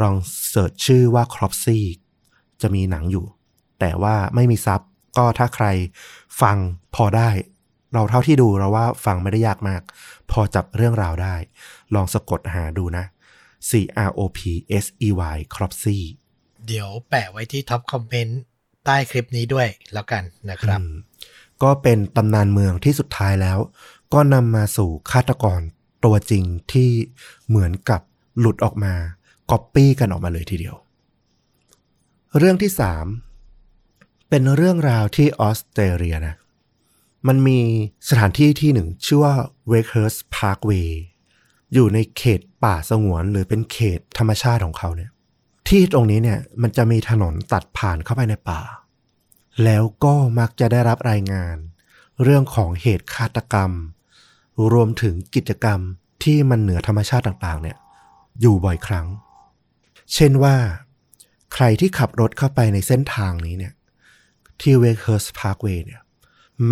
[0.00, 0.14] ลอง
[0.50, 1.80] เสิร์ชชื่อว่า c r o p s y
[2.62, 3.26] จะมีหนังอยู่
[3.80, 4.80] แต่ว่าไม่มีซับ
[5.16, 5.66] ก็ถ้าใคร
[6.40, 6.56] ฟัง
[6.94, 7.30] พอได้
[7.94, 9.82] เราเท่าที่ดูเราว่าฟังไม่ได้ยากมาก
[10.30, 11.34] พอจับเรื่องราวได้
[11.94, 13.04] ลองสะกดหาดูนะ
[13.68, 13.70] C
[14.08, 14.40] R O P
[14.84, 15.98] S E Y c r o p s y
[16.66, 18.40] เดี๋ยวแปะไว้ที่ top comment
[18.86, 20.80] ใต้คลิปนี้ด้วยแล้วกันนะครับ
[21.62, 23.58] ก็เป็นตำนานเมืองที่สุดท้ายแล้ว
[24.14, 25.60] ก็นำมาสู่ฆาตกร
[26.04, 26.90] ตัวจริงที่
[27.48, 28.00] เหมือนกับ
[28.38, 28.94] หลุดออกมา
[29.50, 30.76] ก๊อปปี้กันออกมาเลยทีเดียว
[32.38, 33.06] เรื่องที่สาม
[34.28, 36.34] เป็นเรื่องราวที่ออสเตรเลียนะ
[37.28, 37.58] มันมี
[38.08, 39.34] สถานที่ที่หนึ่งชื่อว่า
[39.70, 40.90] Wakehurst Parkway
[41.74, 45.10] อยู่ในเขตป่าสงวนหรือเป็นเขตธรรมชาติของเขาเนี่ย
[45.68, 48.60] ที่ตรงนี้เนี่ยมันจะมีถนนตัดผ่านเข้าไปในป่า
[49.64, 51.56] แล้วก็มักจะได้รับรายงาน
[52.22, 53.70] เรื่องของเหตุฆาตกรรม
[54.72, 55.80] รวมถึงกิจกรรม
[56.22, 57.76] ที่มันเหนือธรรมชาติต่างๆ เนี่ย
[58.40, 59.06] อยู่บ่อยครั้ง
[60.14, 60.56] เช่นว่า
[61.54, 63.72] ใครที่ขับรถเข้าไปในเส้นทางนี้เนี่ย
[64.60, 66.00] ที่ Wakehurst Parkway เนี่ย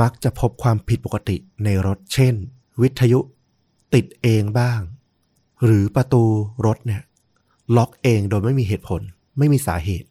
[0.01, 2.35] มักจะพบความผิดปกติในรถ เช่น
[2.83, 3.21] วิทยุ
[3.95, 4.81] ติดเองบ้าง
[5.65, 6.25] หรือประตู
[6.67, 7.03] รถเนี่ย
[7.77, 9.01] ล็อกเองโดยไม่มีเหตุผล
[9.39, 10.09] ไม่มีสาเหตุ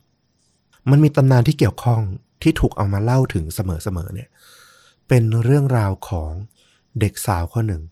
[0.89, 2.01] มันมีตำนานที่เกี่ยวข้อง
[2.41, 3.59] ที่ถูกเอามาเล่าถึงเส
[3.95, 4.29] มอๆเนี่ย
[5.07, 6.31] เป็นเรื่องราวของ
[6.99, 7.83] เด็กสาวคนหนึ่ง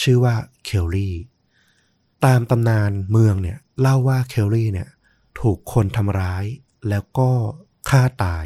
[0.00, 0.34] ชื่อว่า
[0.64, 1.14] เคลลี่
[2.24, 4.88] ตามตำนานเมืองเนี่ยเล่าว่าเคลลี่เนี่ย
[5.40, 6.44] ถูกคนทำร้าย
[6.88, 7.30] แล้วก็
[7.88, 8.44] ฆ่าตาย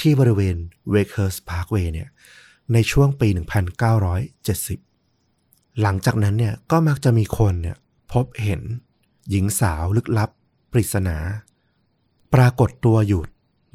[0.00, 0.56] ที่บริเวณ
[0.94, 2.08] Wakehurst Parkway เนี่ย
[2.72, 3.28] ในช่วงปี
[4.94, 7.76] 1970 หลังจากนั้นเนี่ยก็มักจะมีคนเนี่ย
[8.12, 8.62] พบเห็น
[9.30, 10.30] หญิงสาวลึกลับ
[10.72, 11.16] ปริศนา
[12.34, 13.22] ปรากฏตัวอยู่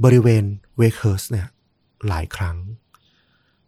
[0.03, 0.43] บริเวณ
[0.79, 1.47] Wakehurst เนี่ย
[2.07, 2.57] หลายครั้ง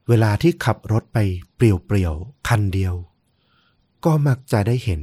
[0.07, 1.17] เวลาที่ขับรถไป
[1.55, 2.95] เปลี่ยวๆ คันเดียว
[4.05, 5.01] ก็มักจะได้เห็น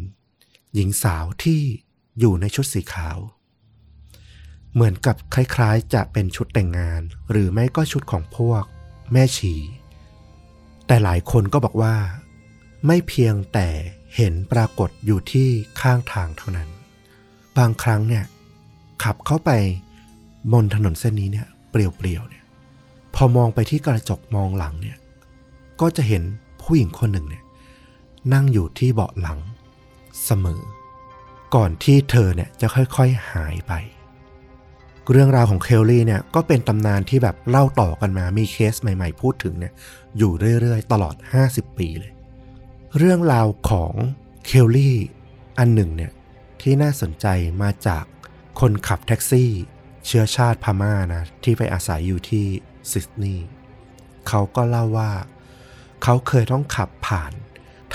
[0.74, 1.60] หญิงสาวที่
[2.18, 3.18] อยู่ในชุดสีขาว
[4.72, 8.64] เหมือนกับคล้ายๆ จะเป็นชุดแต่งงาน หรือไม่ก็ชุดของพวก
[9.12, 9.54] แม่ชี
[10.86, 11.96] แต่หลายคนก็บอกว่า
[12.86, 13.68] ไม่เพียงแต่
[14.16, 15.48] เห็นปรากฏอยู่ที่
[15.80, 16.68] ข้างทางเท่านั้น
[17.58, 18.24] บางครั้งเนี่ย
[19.02, 19.50] ขับเข้าไป
[20.52, 22.44] บนถนนเส้นนี้เนี่ยเปลี่ยวๆเนี่ย
[23.14, 24.96] พอมองไปที่กระจกมองหลังเนี่ย
[25.80, 26.22] ก็จะเห็น
[26.62, 27.44] ผู้หญิงคนหนึ่งเนี่ย
[28.32, 29.38] นั่งอยู่ที่เบาะหลัง
[30.24, 30.60] เสมอ
[31.54, 33.72] ก่อนที่เธอเนี่ยจะค่อยๆหายไป
[35.10, 39.72] เรื่องราวของเคลลี่เนี่ยก็เป็นตำนานที่แบบเล่าต่อกันมามีเคสใหม่ๆพูดถึงเนี่ย
[40.18, 41.14] อยู่เรื่อยๆ ตลอด
[41.48, 42.12] 50 ปีเลย
[42.98, 43.94] เรื่องราวของ
[44.46, 44.96] เคลลี่
[45.58, 46.12] อันหนึ่งเนี่ย
[46.60, 47.26] ที่น่าสนใจ
[47.62, 48.04] มาจาก
[48.60, 49.50] คนขับแท็กซี่
[50.06, 52.46] เชื้อชาติพม่านะที่ไปอาศัยอยู่ที่
[52.90, 53.48] ซิดนีย์
[54.28, 55.12] เขาก็เล่าว่า
[56.02, 57.32] เขาเคยต้องขับผ่าน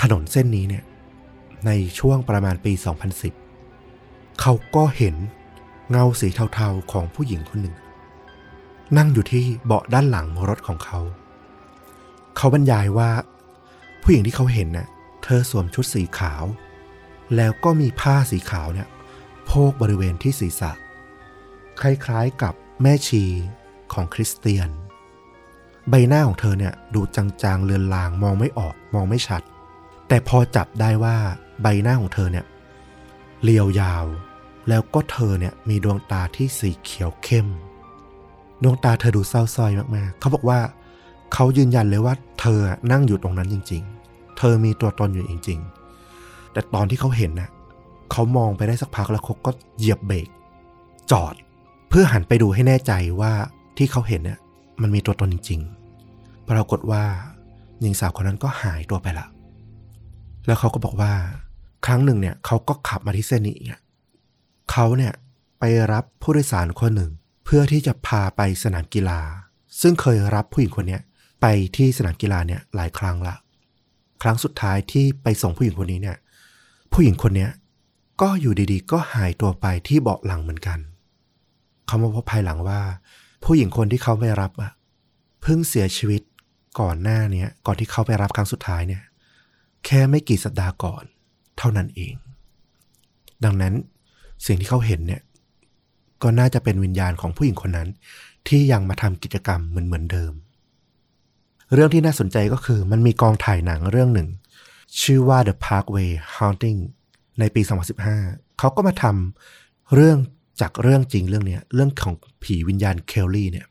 [0.00, 0.84] ถนนเส้นนี้เนี่ย
[1.66, 2.72] ในช่วงประมาณปี
[3.56, 5.14] 2010 เขาก็เห็น
[5.90, 7.76] เงาสีเทาๆของผู้หญิงคนหนึ่ง
[8.96, 11.00] นั่งอยู่ที่เบาะด้านหลังรถของเขา
[12.36, 13.10] เขาบรรยายว่า
[14.02, 14.88] ผู้หญิงที่เขาเห็นน่ะ
[15.22, 16.44] เธอสวมชุดสีขาว
[17.36, 18.88] แล้วก็มีผ้าสีขาวเนี่ย
[19.46, 20.72] โพกบริเวณที่ศีรษะ
[21.80, 23.24] คล้ายๆกับแม่ชี
[23.92, 24.68] ของคริสเตียน
[25.90, 29.42] ใบหน้าของเธอเนี่ยดูจางๆเลือนลางมองไม่ออกมองไม่ชัด
[30.08, 31.16] แต่พอจับได้ว่า
[31.62, 32.44] ใบหน้าของเธอเนี่ย
[33.42, 34.04] เรียวยาว
[34.68, 37.46] แล้วก็เธอเนี่ยมีดวงตาที่สีเขียวเข้ม
[38.62, 40.60] ดวงตาเธอดูเศร้าส้อยมากๆ เขาบอกว่า
[41.32, 42.60] เขายืนยันเลยว่าเธอ
[42.90, 44.01] นั่งอยู่ตรงนั้นจริง ๆ
[44.38, 45.60] เธอมีตัวตนอยู่จริง
[46.06, 47.50] ๆ แต่ตอนที่เขาเห็นน่ะ
[48.12, 50.28] เขามองไปได้สักพักแล้วเขาก็เหยียบเบรก
[51.10, 51.34] จอด
[51.88, 53.32] เพื่อหันไปดูให้แน่ใจว่า
[53.76, 54.38] ที่เขาเห็นเนี่ย
[54.82, 55.60] มันมีตัวตนจริง
[56.04, 57.02] ๆ ปรากฏว่า
[57.80, 59.26] หญิงสาวคนนั้นก็หายตัวไปละ
[60.46, 61.12] แล้วเขาก็บอกว่า
[61.86, 63.80] ครั้งหนึ่งเนี่ยเขาก็ขับมาที่เส้นนี้อีกอะ
[64.70, 65.12] เขาเนี่ย
[65.58, 67.10] ไปรับผู้โดยสารคนหนึ่ง
[67.44, 69.20] เพื่อที่จะพาไปสนามกีฬา
[69.80, 70.98] ซึ่งเคยรับผู้หญิงคนเนี้
[71.40, 73.34] ไปที่สนามกีฬาเนี่ยหลายครั้งละ
[74.22, 76.18] ครั้งสุดท้ายที่ไปส่งผู้หญิงคนนี้เนี่ย
[76.92, 77.50] ผู้หญิงคนเนี้ย
[78.22, 80.78] ก็อยู่ดีๆ ก็หายตัวไปที่เบาะหลังเหมือนกัน
[81.86, 82.80] เขามาพบภายหลังว่า
[83.44, 84.72] ผู้หญิงคนที่เขาไปรับอะ
[85.42, 86.22] เพิ่งเสียชีวิต
[86.80, 89.02] ก่อนหน้าเนี้ยก่อนที่เขาไปรับครั้งสุดท้ายเนี่ย
[89.86, 91.04] แค่ไม่กี่สัปดาห์ก่อน
[91.58, 92.14] เท่านั้นเอง
[93.44, 93.74] ดังนั้น
[94.46, 95.22] สิ่งที่เขาเห็นเนี่ย
[96.22, 97.88] ก็น่าจะเป็นวิญญาณของผู้หญิงคนนั้น
[98.48, 100.32] ที่ยังมาทำกิจกรรมเหมือนเหมือนเดิม
[101.72, 104.28] เรื่องที่น่าสนใจก็คือมันมีกองถ่ายหนังเรื่องหนึ่ง
[105.02, 106.80] ชื่อว่า The Parkway Haunting
[107.40, 107.62] ในปี
[108.10, 110.18] 2015 เขาก็มาทำเรื่อง
[110.60, 113.66] จากเรื่องจริงเรื่องเนี้ยเรื่องของผีวิญญาณเคลลี่เนี่ย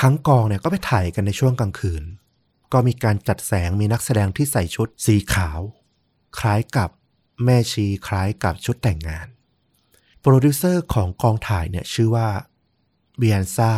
[0.00, 2.02] ทั้งกองเนี่ยก็ไปถ่ายกันในช่วงกลางคืน
[2.72, 5.60] ก็มีการจัดแสงมีนักแสดงที่ใส่ชุดสีขาว
[6.38, 6.90] คล้ายกับ
[7.44, 9.26] แม่ชีคล้ายกับชุดแต่งงาน
[10.20, 12.28] โปรดิวเซอร์ของกองถ่ายเนี่ยชื่อว่า
[13.18, 13.72] เบียนซา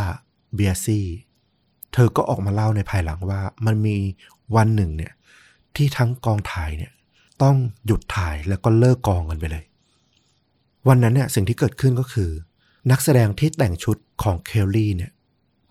[0.55, 1.07] เบียซี่
[1.93, 3.97] เธอก็ออกมาเล่าในภายหลังว่า มันมี
[4.57, 5.13] วันหนึ่งเนี่ย
[5.77, 6.93] ที่ทั้งกองถ่ายเนี่ย
[7.43, 7.57] ต้อง
[7.87, 9.65] หยุดถ่ายแล้วก็เลิกกองกันไปเลย
[10.89, 12.31] วันนั้นเนี่ยสิ่งที่เกิดขึ้นก็คือ
[12.91, 15.13] นักแสดงที่แต่งชุดของเคลลี่เนี่ย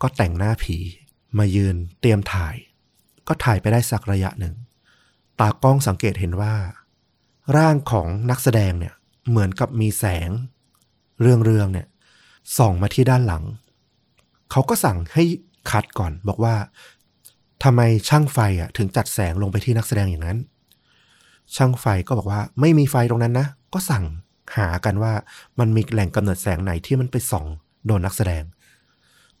[0.02, 0.76] ก็แต่งหน้าผี
[1.38, 2.54] มายืนเตรียมถ่าย
[3.28, 4.54] ก็ถ่ายไปได้สักระยะหนึ่ง
[5.40, 6.54] ตากล้องสังเกตเห็นว่า
[7.56, 8.94] ร่างของนักแสดงเนี่ย
[9.28, 10.30] เหมือนกับมีแสง
[11.22, 11.86] เรื่องเรื่องเนี่ย
[12.58, 13.44] ส่องมาที่ด้านหลัง
[14.50, 15.24] เขาก็สั่งให้
[15.70, 16.54] คัดก่อน บอกว่า
[17.64, 20.38] ทำไมช่างไฟอะถึงจัดแสงลงไปที่นักแสดงอย่างนั้น
[21.56, 24.04] ช่างไฟก็บอกว่าไม่มีไฟตรงนั้นนะ ก็สั่ง
[24.56, 25.12] หากันว่า
[25.58, 27.46] มันมีแหล่งกำเนิดแสงไหนที่มันไปส่อง
[27.86, 28.44] โดนนักแสดง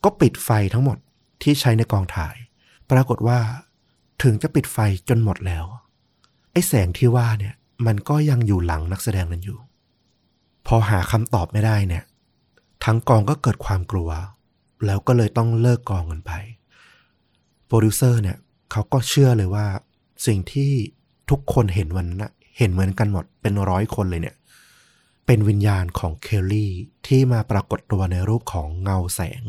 [0.04, 0.98] ก็ปิดไฟทั้งหมด
[1.42, 2.36] ที่ใช้ในกองถ่าย
[2.90, 3.38] ปรากฏว่า
[4.22, 5.64] ถึงจะปิดไฟจนหมดแล้ว
[6.52, 7.54] ไอ้แสงที่ว่าเนี่ย
[7.86, 9.58] มันก็ยังอยู่หลังนักแสดงนั้นอยู่
[10.66, 12.04] พอหาคำตอบไม่ได้เนี่ย
[12.84, 14.10] ทั้งกองก็เกิดความกลัว
[14.86, 16.32] แล้วก็เลยต้องเลิกกองกันไป
[17.66, 18.36] โปรดิวเซอร์เนี่ย
[18.72, 19.66] เขาก็เชื่อเลยว่า
[20.26, 20.70] สิ่งที่
[21.30, 24.36] ทุกคนเห็นวันนั้นนะเห็นเหมือนกันหมดเป็นร้อยคนเลยเนี่ย
[25.26, 26.70] เป็นวิญญาณของเคลลี่
[27.06, 29.42] ที่มาปรากฏตัวในรูปของเงาแสง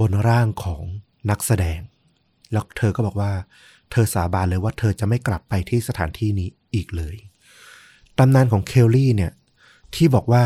[0.00, 0.82] บนร่างของ
[1.30, 1.80] นักแสดง
[2.52, 3.32] แล้วเธอก็บอกว่า
[3.90, 7.16] เธอสาบานเลยว่าเธอจะไม่กลับไปที่สถานที่นี้อีกเลย
[8.18, 9.32] ตำนานของเคลลี่เนี่ย
[9.94, 10.44] ที่บอกว่า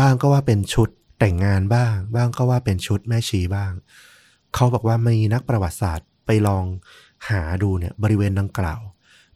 [0.00, 0.88] บ้างก็ว่าเป็นชุด
[1.20, 3.72] แต่งงานบ้าง บ้างก็ว่าเป็นชุดแม่ชีบ้าง
[4.54, 6.64] เขาบอกว่ามีนักประวัติศาสตร์ไปลอง
[7.30, 8.80] หาดูเนี่ยบริเวณดังกล่าว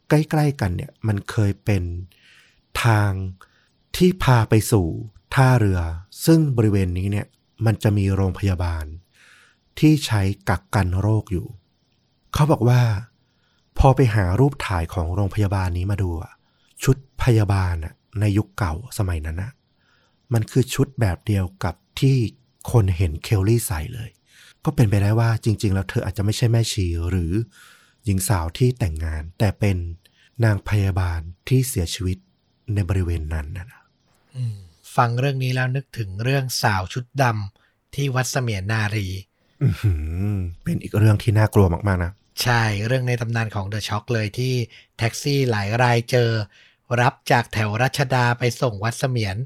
[0.09, 1.82] ใกล้ๆกันเนี่ยมันเคยเป็น
[2.85, 3.11] ทาง
[3.97, 4.87] ที่พาไปสู่
[5.35, 5.80] ท่าเรือ
[6.26, 7.26] ซึ่งบริเวณนี้เนี่ย
[7.66, 8.85] มันจะมีโรงพยาบาล
[9.78, 11.47] ที่ใช้กักกันโรคอยู่
[12.35, 12.80] เขาบอกว่า
[13.78, 16.32] พอไปหารูปถ่ายของโรงพยาบาลนี้มาดูอะ
[16.82, 17.74] ชุดพยาบาล
[18.20, 19.51] ในยุคเก่าสมัยนั้นนะ
[20.35, 22.16] มันคือชุดแบบเดียวกับที่
[22.72, 24.11] คนเห็นเคลลี่ใส่เลย
[24.64, 27.32] ก็เป็นไปได้ว่าจริง ๆ แล้วเธออาจจะไม่ใช่แม่ชีหรือ
[28.05, 29.76] หญิงสาวที่แต่งงาน แต่เป็น
[30.45, 32.18] นางพยาบาลที่เสียชีวิต
[32.74, 33.66] ในบริเวณนั้นนะ
[34.37, 34.57] อืม
[34.97, 39.09] ฟังเรื่องนี้แล้วนึกถึงเรื่องสาวชุดดำที่วัดเสมียนนารี
[39.62, 39.95] อื้อหื
[40.35, 42.12] อเป็นอีกเรื่องที่น่ากลัวมากๆนะ
[42.43, 44.55] ใช่เรื่องในตำนานของเดอะช็อคเลยที่
[44.99, 46.30] แท็กซี่หลายรายเจอ
[47.01, 49.37] รับจากแถวรัชดาไปส่งวัดเสมียน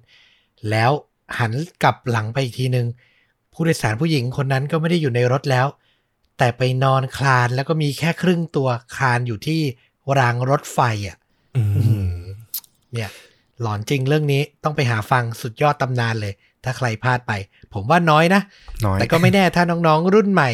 [0.71, 0.91] แล้ว
[1.39, 1.53] หัน
[1.83, 2.87] กลับหลังไปอีกทีหนึ่ง
[3.53, 5.67] ผู้โดยสารผู้หญิงคนนั้นก็ไม่ได้อยู่ในรถแล้ว
[6.39, 9.61] แต่ไปนอนคลานแล้วก็มีแค่ครึ่งตัวคลานอยู่ที่
[10.19, 10.79] รางรถไฟ
[11.09, 11.17] อะ
[11.57, 11.63] อื
[12.11, 12.13] ม
[12.93, 13.11] เนี่ย
[13.63, 16.33] หลอนจริงเรื่องนี้ต้องไปหาฟังสุดยอดตำนานเลย
[16.65, 17.33] ถ้าใครพลาดไป
[17.75, 18.43] ผมว่าน้อยนะ
[18.87, 20.51] น้อยแต่ก็ไม่แน่ถ้าน้องๆ รุ่นใหม่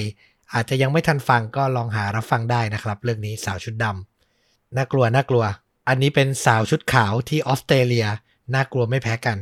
[0.54, 5.44] อาจจะยังไม่ทันฟังก็ลองหารับฟังได้นะครับ เรื่องนี้สาวชุดดำน่ากลัวน่ากลัว
[5.88, 8.06] อันนี้เป็นสาวชุดขาวที่ออสเตรเลีย
[8.54, 9.36] น่ากลัวไม่แพ้กัน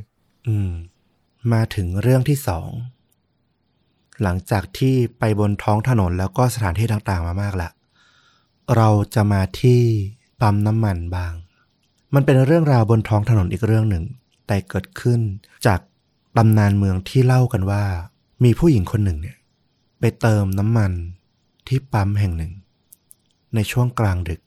[0.47, 0.73] อืม
[1.53, 2.69] มาถึงเรื่องที่สอง
[4.23, 7.71] หลังจากที่ไปบนท้องถนนแล้วก็สถานที่ต่างๆมามากละ
[8.77, 9.81] เราจะมาที่
[10.41, 11.35] ปั๊มน้ำมันบาง
[12.15, 14.05] มันเป็นเรื่องราวบนท้องถนนอีกเรื่องหนึ่ง
[14.47, 15.21] แต่เกิดขึ้น
[15.67, 15.81] จาก
[16.37, 17.85] ตำนานเมืองที่เล่ากันว่า
[18.45, 19.37] มีผู้หญิงคนหนึ่งเนี่ย
[20.01, 20.93] ไปเติมน้ำมัน
[21.69, 22.53] ที่ปั๊มแห่งหนึ่ง
[23.55, 24.41] ในช่วงกลางดึก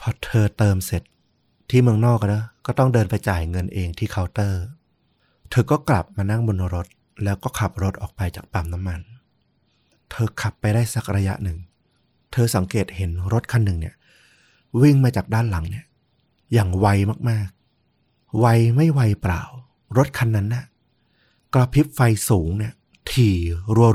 [0.00, 1.02] พอเธอเติมเสร็จ
[1.70, 4.62] ที่เมืองนอกนะก็ต้องเดินไปจ่ายเงินเองที่เคาน์เตอร์
[5.54, 6.86] เธอก็กลับมานั่งบนรถ
[7.24, 9.00] แล้วก็ขับรถออกไปจากปั๊มน้ำมัน
[10.10, 11.58] เธอขับไปได้สักระยะหนึ่ง
[12.32, 13.94] เธอสังเกตเห็นรถคันหนึ่งเนี่ย
[14.82, 15.84] วิ่งมาจากด้านหลังเนี่ย
[16.52, 16.86] อย่างไว
[17.30, 18.46] มากๆ ไว
[18.76, 19.42] ไม่ไวเปล่า
[19.96, 20.64] รถคันนั้นน่ะ
[21.54, 22.72] กระพริบไฟสูงเนี่ย
[23.10, 23.36] ถี่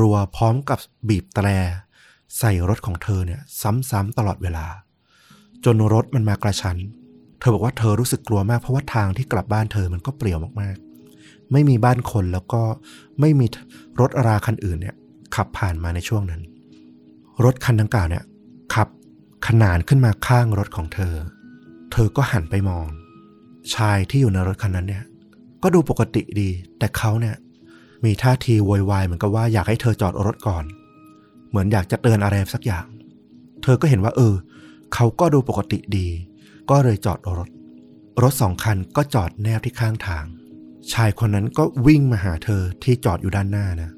[0.01, 0.79] รัวๆ พร้อมกับ
[1.09, 1.47] บีบแตร
[2.37, 4.65] ใส่รถของเธอเนี่ย ซ้ำๆตลอดเวลา
[5.65, 6.77] จนรถมันมากระชั้น
[7.39, 10.86] เธอบอกว่าเธอรู้สึกกลัวมากเพราะว่าทางที่กลับบ้านเธอมันก็เปลี่ยวมากๆ
[11.51, 12.61] ไม่มีบ้านคนแล้วก็
[13.19, 13.45] ไม่มี
[13.99, 14.95] รถราคันอื่นเนี่ย
[15.35, 16.41] ขับผ่านมาในช่วงนั้น
[17.43, 18.23] รถคันดังกล่าวเนี่ย
[18.73, 18.87] ขับ
[19.47, 21.15] ขนานขึ้นมาข้างรถของเธอ
[21.91, 22.85] เธอก็หันไปมอง
[23.73, 25.03] ชายที่อยู่ในรถคันนั้นเนี่ย
[25.63, 27.35] ก็ดูปกติดี แต่เขาเนี่ย
[28.05, 30.63] มีท่าทีโวยวายเหมือนกับว่าอยากให้เธอจอดรถก่อน
[31.49, 32.85] เหมือนอยากจะเตือนอะไรสักอย่าง
[33.63, 34.35] เธอก็เห็นว่า เออ
[34.93, 36.07] เขาก็ดูปกติดี
[36.69, 37.49] ก็เลยจอดรถ
[38.23, 40.25] รถสองคันก็จอดแนบที่ข้างทาง
[40.93, 43.91] ชายคนนั้นก็วิ่งมาหาเธอที่จอดอยู่ด้านหน้านะ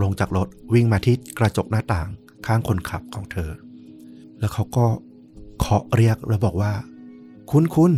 [0.00, 2.08] ลงจากรถวิ่งมาที่กระจกหน้าต่าง
[2.46, 3.50] ข้างคนขับของเธอ
[4.38, 4.86] แล้วเขาก็
[5.58, 6.72] เคาะเรียกแล้วบอกว่า
[7.50, 7.92] คุณคุณ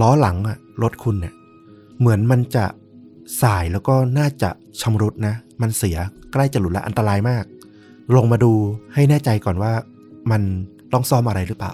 [0.00, 1.34] ล้อหลังอะรถคุณเนี่ย
[1.98, 2.64] เหมือนมันจะ
[3.42, 4.50] สายแล้วก็น่าจะ
[4.80, 5.98] ชำรุดนะ มันเสีย
[6.32, 7.44] ใกล้จะหลุดและอันตรายมาก
[8.16, 8.52] ลงมาดู
[8.94, 9.72] ให้แน่ใจก่อนว่า
[10.30, 10.42] มัน
[10.92, 11.72] ต้องซ่อมอะไรหรือเปล่า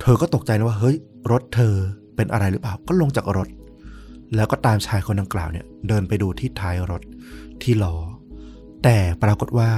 [0.00, 0.96] เธอก็ตกใจนะว่าเฮ้ย
[1.32, 1.74] รถเธอ
[2.16, 3.48] เป็นอะไรหรือเปล่า ก็ลงจากรถ
[4.34, 7.02] แล้วก็ตามชายคนดังกล่าวเนี่ยเดินไปดูที่ท้ายรถ
[7.62, 7.96] ที่ล้อ
[8.82, 9.70] แต่ปรากฏว่า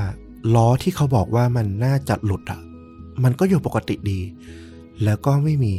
[0.55, 2.61] ล้อที่เขาบอกว่ามันน่าจะหลุดอะ
[3.25, 4.21] มันก็อยู่ปกติดี
[5.05, 5.75] แล้วก็ไม่มี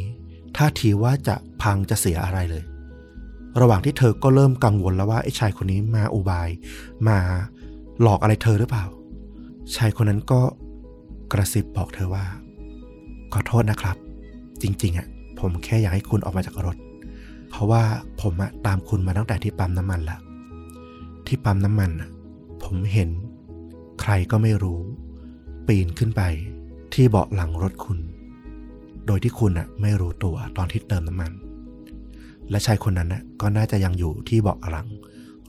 [0.56, 2.64] ท่าทีว่าจะพังจะเสียอะไรเลย
[3.60, 6.48] ระหว่างที่เธอก็เริ่มกังวลแล้วว่าไอ้ชายคนนี้มาอุบาย
[7.08, 7.18] มา
[8.02, 8.84] หลอกอะไรเธอหรือเปล่า
[9.76, 10.40] ชายคนนั้นก็
[11.32, 12.24] กระซิบบอกเธอว่า
[13.32, 13.96] ขอโทษนะครับ
[14.62, 15.06] จริง ๆอะ
[15.38, 16.76] ผมแค่อยากให้คุณออกมาจากรถ
[17.50, 17.82] เพราะว่า
[18.20, 20.18] ผมอะตามคุณมาตั้งแต่ที่ปั๊มน้ำมันละ
[21.26, 22.10] ที่ปั๊มน้ำมันอะ
[22.64, 23.08] ผมเห็น
[24.00, 24.80] ใครก็ไม่รู้
[25.66, 26.22] ปีนขึ้นไป
[26.94, 27.98] ที่เบาะหลังรถคุณ
[29.06, 31.32] โดยที่คุณอะไม่รู้ตัวตอนที่เติมน้ำมัน
[32.50, 34.86] และชายคนนั้นน่ะก็น่าจะยังอยู่ที่เบาะหลัง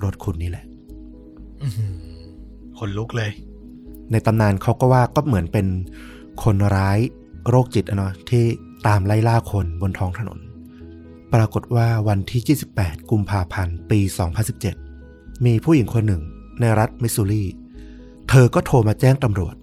[0.04, 0.66] รถคุณนี่แหละ
[1.62, 1.96] อื้อหือ
[2.78, 3.32] คนลุกเลย
[4.12, 5.68] ในตำนานเขาก็ว่าก็เหมือนเป็น
[6.44, 7.00] คนร้าย
[7.50, 8.44] โรคจิตอะเนาะที่
[8.88, 10.40] ตามไล่ล่าคนบนท้องถนน
[11.34, 14.00] ปรากฏว่าวันที่ 28 กุมภาพันธ์ ปี
[14.68, 16.22] 2017 มีผู้หญิงคนหนึ่ง
[16.60, 17.46] ในรัฐมิสซูรี
[18.30, 19.56] เธอก็โทรมาแจ้งตำรวจ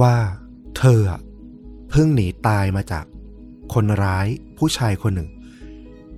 [0.00, 0.16] ว่า
[0.78, 1.00] เธอ
[1.90, 3.04] เพิ่งหนีตายมาจาก
[3.74, 4.26] คนร้าย
[4.58, 5.28] ผู้ชายคนหนึ่ง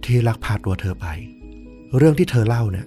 [0.04, 1.06] ที่ลักพาตัวเธอไป
[1.96, 2.86] เรื่องที่เธอเล่าเนี่ย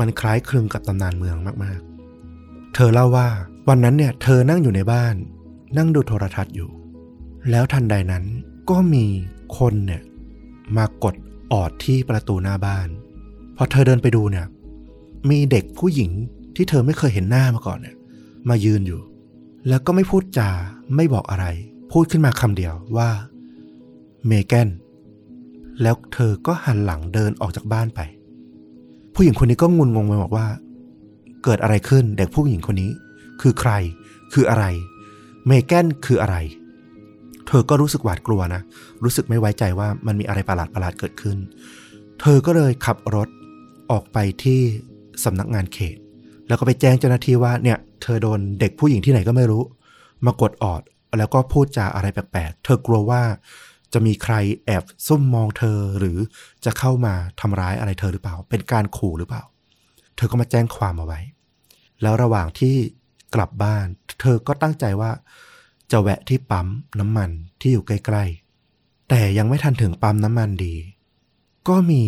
[0.00, 3.28] มันคล้ายคลึงกับตำนานเมืองมากๆ เธอเล่าว่า
[3.68, 5.14] วันนั้นเนี่ย เธอนั่งอยู่ในบ้าน
[5.76, 6.70] นั่งดูโทรทัศน์อยู่
[7.50, 8.24] แล้วทันใดนั้น
[8.70, 9.06] ก็มี
[9.58, 10.02] คนเนี่ย
[10.76, 11.14] มากด
[11.52, 12.88] ออดที่ประตูหน้าบ้าน
[13.56, 14.46] พอเธอเดินไปดูเนี่ย
[15.30, 16.10] มีเด็กผู้หญิง
[16.56, 17.96] ที่เธอไม่เคยเห็นหน้ามาก่อนเนี่ย
[18.48, 19.00] มายืนอยู่
[19.68, 20.50] แล้วก็ไม่พูดจา
[20.96, 21.46] ไม่บอกอะไร
[21.92, 23.10] พูดขึ้นมาคำเดียวว่า
[24.26, 24.68] เมแกน
[25.82, 28.00] แล้วเธอก็หันหลังเดินออกจากบ้านไป
[29.14, 30.46] ผู้หญิงคนนี้ก็งุนงงไปบอกว่า
[31.44, 32.90] เกิดอะไรขึ้นเด็กผู้หญิงคนนี้
[33.40, 33.72] คือใคร
[34.32, 34.64] คืออะไร
[35.46, 36.36] เมแกนคืออะไร
[37.48, 38.62] เธอก็รู้สึกหวาดกลัวนะ
[39.04, 41.38] รู้สึกไม่ไว้ใจว่ามันมีอะไรประหลาดประหลาดเกิดขึ้น
[42.20, 43.28] เธอก็เลยขับรถ
[43.90, 44.60] ออกไปที่
[45.24, 45.96] สำนักงานเขต
[46.48, 49.62] แล้วก็ไปแจ้งเจ้าหน้าที่ว่าเนี่ย เธอโดนเด็กผู้หญิงที่ไหนก็ไม่รู้
[50.26, 50.82] มากดออด
[51.18, 53.22] แล้วก็พูดจาอะไรแปลกๆ เธอกลัวว่า
[53.92, 54.34] จะมีใคร
[54.66, 56.18] แอบซุ่มมองเธอหรือ
[56.64, 59.42] จะเข้ามาทำร้ายอะไรเธอหรือเปล่า เป็นการขู่หรือเปล่า
[60.16, 61.20] เธอก็มาแจ้งความเอาไว้
[62.02, 62.74] แล้วระหว่างที่
[63.34, 63.86] กลับบ้าน
[64.20, 65.10] เธอก็ตั้งใจว่า
[65.92, 66.66] จะแวะที่ปั๊ม
[67.00, 67.30] น้ำมัน
[67.60, 70.74] ที่อยู่ใกล้ๆ แต่ยังไม่ทันถึงปั๊มน้ำมันดี
[71.68, 72.02] ก็มี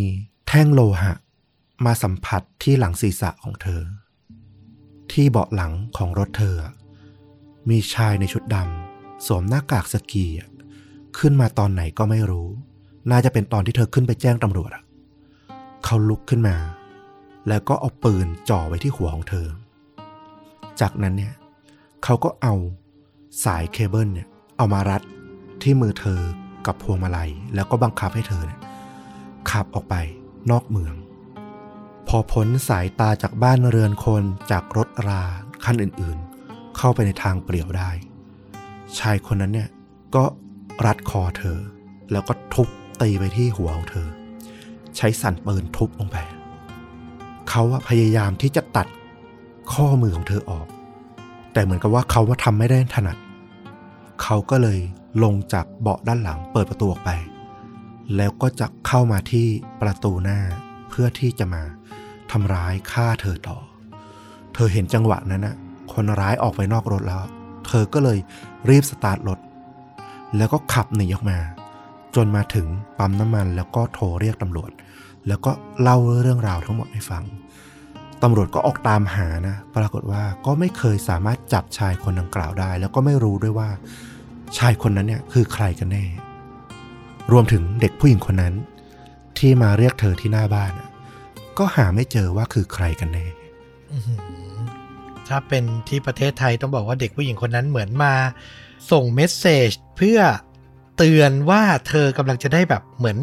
[0.46, 1.12] แท่งโลหะ
[1.84, 3.82] มาสัมผัสที่หลังศีรษะของเธอ
[5.12, 6.56] ที่เบาะหลังของรถเธอ
[7.68, 10.26] มีชายในชุดดำสวมหน้ากากสกี
[11.18, 12.48] ขึ้นมาตอนไหนก็ไม่รู้
[13.10, 14.70] น่าจะเป็นตอนที่เธอขึ้นไปแจ้งตำรวจ
[15.84, 16.56] เขาลุกขึ้นมา
[17.48, 19.46] แล้วก็เอาปืนจ่อไว้ที่หัวของเธอ
[20.80, 21.34] จากนั้นเนี่ย
[22.04, 22.54] เขาก็เอา
[23.42, 25.02] สายเคเบิลเนี่ยเอามารัด
[25.62, 26.20] ที่มือเธอ
[26.66, 28.60] กับพวงมาลัย แล้วก็บังคับให้เธอเนี่ย
[29.50, 29.94] ขับออกไป
[30.50, 30.94] นอกเมือง
[32.08, 35.22] พอพ้นสายตาจากบ้านเรือนคนจากรถรา
[35.64, 37.90] คันอื่นๆ เข้าไปในทางเปลี่ยวได้
[38.98, 39.68] ชายคนนั้นเนี่ย
[40.14, 40.24] ก็
[40.86, 41.58] รัดคอเธอ
[42.12, 42.68] แล้วก็ทุบ
[43.00, 44.06] ตีไปที่หัวของเธอ
[44.96, 46.16] ใช้สั่นปืนทุบลงไป
[47.48, 48.86] เขาพยายามที่จะตัด
[49.72, 50.66] ข้อมือของเธอออก
[51.52, 53.16] แต่เหมือนกับว่าเขาว่าทำไม่ได้ถนัด
[54.22, 54.78] เขาก็เลย
[55.22, 57.10] ลงจากเบาะด้านหลังเปิดประตูออกไป
[58.16, 59.46] แล้วก็จะเข้ามาที่
[59.82, 60.40] ประตูหน้า
[60.88, 61.62] เพื่อที่จะมา
[62.30, 63.58] ทำร้ายฆ่าเธอต่อ
[64.54, 65.56] เธอเห็นจังหวะนั้นนะ
[65.92, 67.22] คนร้ายออกไปนอกรถแล้ว
[67.66, 68.18] เธอก็เลย
[68.68, 69.38] รีบสตาร์ทรถ
[70.36, 71.38] แล้วก็ขับหนีออกมา
[72.16, 72.66] จนมาถึง
[72.98, 74.70] ปั๊มน้ำมันแล้วก็โทรเรียกตำรวจ
[75.28, 77.22] แล้วก็เล่าเรื่องราวทั้งหมดให้ฟัง
[78.22, 83.68] ตำรวจก็ออกตามหานะ ปรากฏว่าก็ไม่เคยสามารถจับชายคนดังกล่าวได้ แล้วก็ไม่รู้ด้วยว่า
[84.58, 86.04] ชายคนนั้นเนี่ยคือใครกันแน่
[87.32, 88.54] รวมถึงเด็กผู้หญิงคนนั้น
[89.38, 90.72] ที่มาเรียกเธอที่หน้าบ้าน
[91.58, 93.26] ก็หาไม่เจอว่าคือใครกันแน่
[95.28, 98.14] ถ้าเป็นที่ประเทศไทยต้องบอกว่าเด็กผู้หญิงคนนั้นเหมือนมา
[98.90, 100.18] ส่งเมสเซจเพื่อ
[100.96, 103.18] เตือนว่าเธอกำลังจะได้แบบเหมือน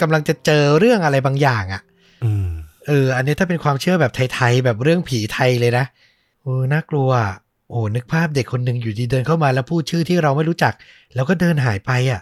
[0.00, 1.82] กำลังจะเจอเรื่องอะไรบางอย่างอะ่ะ
[2.86, 5.84] เออ อันนี้ถ้าเป็นความเชื่อแบบไทยๆแบบเรื่องผีไทยเลยนะ
[6.42, 7.34] โอ้น่ากลัวอะ
[7.70, 10.74] โอ้นึกภาพเด็กคนหนึ่งอยู่ดีเดินเข้ามาแล้วพูดชื่อที่เราไม่รู้จัก
[11.14, 12.20] แล้วก็เดินหายไปอะ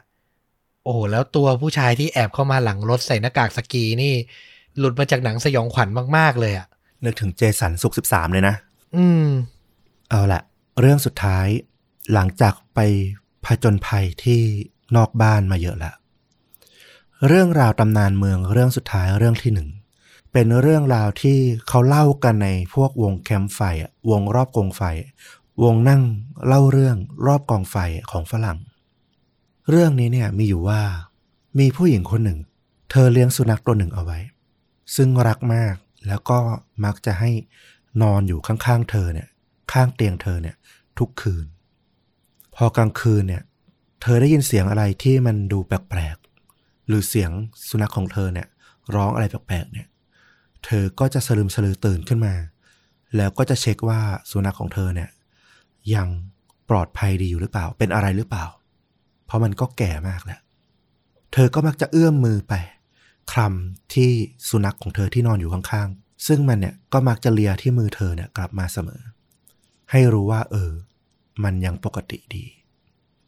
[0.84, 4.12] โอ้แล้วตัวผู้ชายที่แอบเข้ามาหลังรถใส่หน้ากากสกีนี่
[4.78, 6.66] หลุดมาจากหนังสยองขวัญมากๆเลยอะ
[7.04, 8.54] นึกถึงเจสันสุขสิบสามเลยนะ
[8.96, 9.26] อืม
[10.10, 10.40] เอาละ
[10.80, 11.46] เรื่องสุดท้าย
[12.12, 12.80] หลังจากไป
[13.44, 14.40] ผจญภัยที่
[14.96, 15.94] นอกบ้านมาเยอะแล้ว
[17.28, 19.68] เรื่องราวตำนานเมืองเรื่องสุดท้ายเรื่องที่หนึ่ง
[20.32, 23.60] เป็นเรื่องราวที่เขาเล่ากันในพวกวงแคมป์ไฟ
[24.10, 24.82] วงรอบกองไฟ
[25.62, 26.02] วงนั่ง
[26.46, 27.76] เล่าเรื่องรอบกองไฟ
[28.10, 28.58] ของฝรั่ง
[29.70, 30.82] เรื่องนี้เนี่ยมีอยู่ว่า
[31.58, 32.38] มีผู้หญิงคนหนึ่ง
[32.90, 34.18] เธอเลี้ยงสุนัขตัวหนึ่งเอาไว้
[34.96, 35.74] ซึ่งรักมาก
[36.08, 36.38] แล้วก็
[36.84, 37.30] มักจะให้
[38.02, 39.28] นอนอยู่ข้างๆเธอเนี่ย
[39.72, 40.56] ข้างเตียงเธอเนี่ย
[40.98, 41.46] ทุกคืน
[42.56, 43.42] พอกลางคืนเนี่ย
[44.02, 47.30] เธอได้ยินเสียงอะไรที่มันดูแปลกๆหรือเสียง
[47.68, 48.48] สุนัขของเธอเนี่ย
[48.94, 49.86] ร้องอะไรแปลกๆเนี่ย
[50.64, 52.34] เธอก็จะสลืมสลือตื่นขึ้นมา
[53.16, 54.00] แล้วก็จะเช็คว่า
[54.30, 55.10] สุนัขของเธอเนี่ย
[55.94, 56.08] ยัง
[56.70, 58.46] ปลอดภัยดีอยู่หรือเปล่า เป็นอะไรหรือเปล่า
[59.26, 60.40] เพราะมันก็แก่มากแล้ว
[61.32, 62.54] เธอก็มักจะเอื้อมมือไป
[63.32, 64.10] คลำที่
[64.48, 69.00] สุนัขของเธอที่นอนอยู่ข้างๆ ซึ่งมันเนี่ยก็มักจะเลียที่มือเธอเนี่ยกลับมาเสมอ
[69.90, 70.70] ให้รู้ว่า เออ
[71.44, 72.44] มันยังปกติดี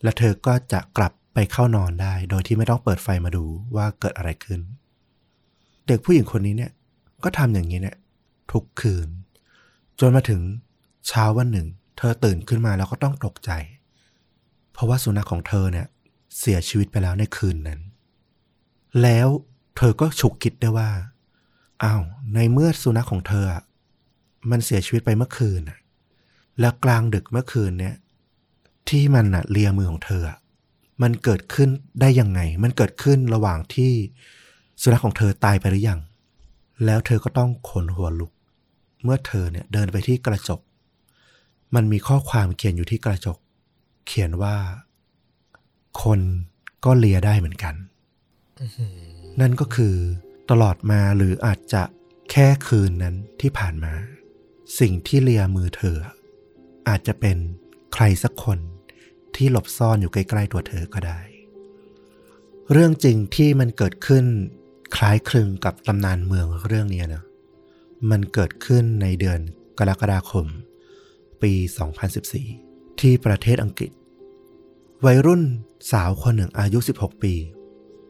[0.02, 3.44] และเธอก็จะกลับไปเข้านอนได้ โดยที่ไม่ต้องเปิดไฟมาดู
[3.76, 4.60] ว่าเกิดอะไรขึ้น
[5.86, 6.70] เด็กผู้หญิงคนนี้เนี่ย
[7.24, 7.96] ก็ทำอย่างนี้เนี่ย
[8.52, 9.08] ทุกคืน
[10.00, 10.40] จนมาถึง
[11.08, 11.66] เช้าวันหนึ่ง
[11.98, 13.50] เธอตื่นขึ้นมาแล้วก็ต้องตกใจ
[14.72, 15.86] เพราะว่าสุนัขของเธอเนี่ย
[16.38, 17.80] เสียชีวิตไปแล้วในคืนนั้น
[19.02, 19.28] แล้ว
[19.76, 20.90] เธอก็ฉุกคิดได้ว่า
[21.82, 22.02] อ้าว
[22.34, 23.46] ในเมื่อสุนัขของเธอ
[24.50, 25.60] มันเสียชีวิตไปเมื่อคืน
[26.60, 27.94] แล้วกลางดึกเมื่อคืนเนี่ย
[28.88, 30.22] ที่มันน่ะเลียมือของเธอ
[31.02, 31.68] มันเกิดขึ้น
[32.00, 33.92] ได้ยังไง มันเกิดขึ้นระหว่างที่
[34.82, 36.00] สุนัขของเธอตายไปหรือยัง
[36.84, 38.32] แล้วเธอก็ต้องขนหัวลุก
[39.02, 40.60] เมื่อเธอเนี่ยเดินไปที่กระจก
[41.74, 43.38] มันมีข้อความเขียนอยู่ที่กระจก
[44.06, 44.56] เขียนว่า
[46.02, 46.20] คน
[46.84, 47.74] ก็เลียได้เหมือนกัน
[49.40, 49.94] นั่นก็คือ
[50.50, 51.82] ตลอดมาหรืออาจจะ
[52.30, 53.92] แค่คืนนั้นที่ผ่านมา
[54.80, 55.96] สิ่งที่เลียมือเธอ
[56.88, 57.36] อาจจะเป็น
[57.94, 58.58] ใครสักคน
[59.36, 61.20] ที่หลบซ่อนอยู่ใกล้ ๆ ตัวเธอก็ได้
[62.72, 64.24] เรื่องจริงที่มันเกิดขึ้น
[64.96, 67.22] คล้ายคลึงกับตำนานเมืองเรื่องนี้นะ
[68.10, 69.38] มันเกิดขึ้นในเดือน
[69.78, 70.46] กรกฎาคม
[71.42, 71.52] ปี
[72.26, 73.90] 2014 ที่ประเทศอังกฤษ
[75.06, 75.42] วัยรุ่น
[75.92, 77.34] สาวคนหนึ่งอายุ 16 ปี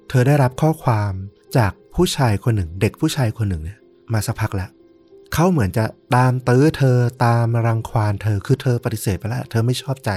[0.08, 1.12] เธอได้รับข้อความ
[1.56, 3.78] จากผู้ชายคนหนึ่ง เด็กผู้ชายคนหนึ่งเนี่ย
[4.12, 4.70] มาสักพักแล้ว
[5.32, 5.84] เขาเหมือนจะ
[6.16, 10.10] ตามตื้อเธอตามรังควานเธอคือเธอปฏิเสธไปแล้วเธอไม่ชอบใจ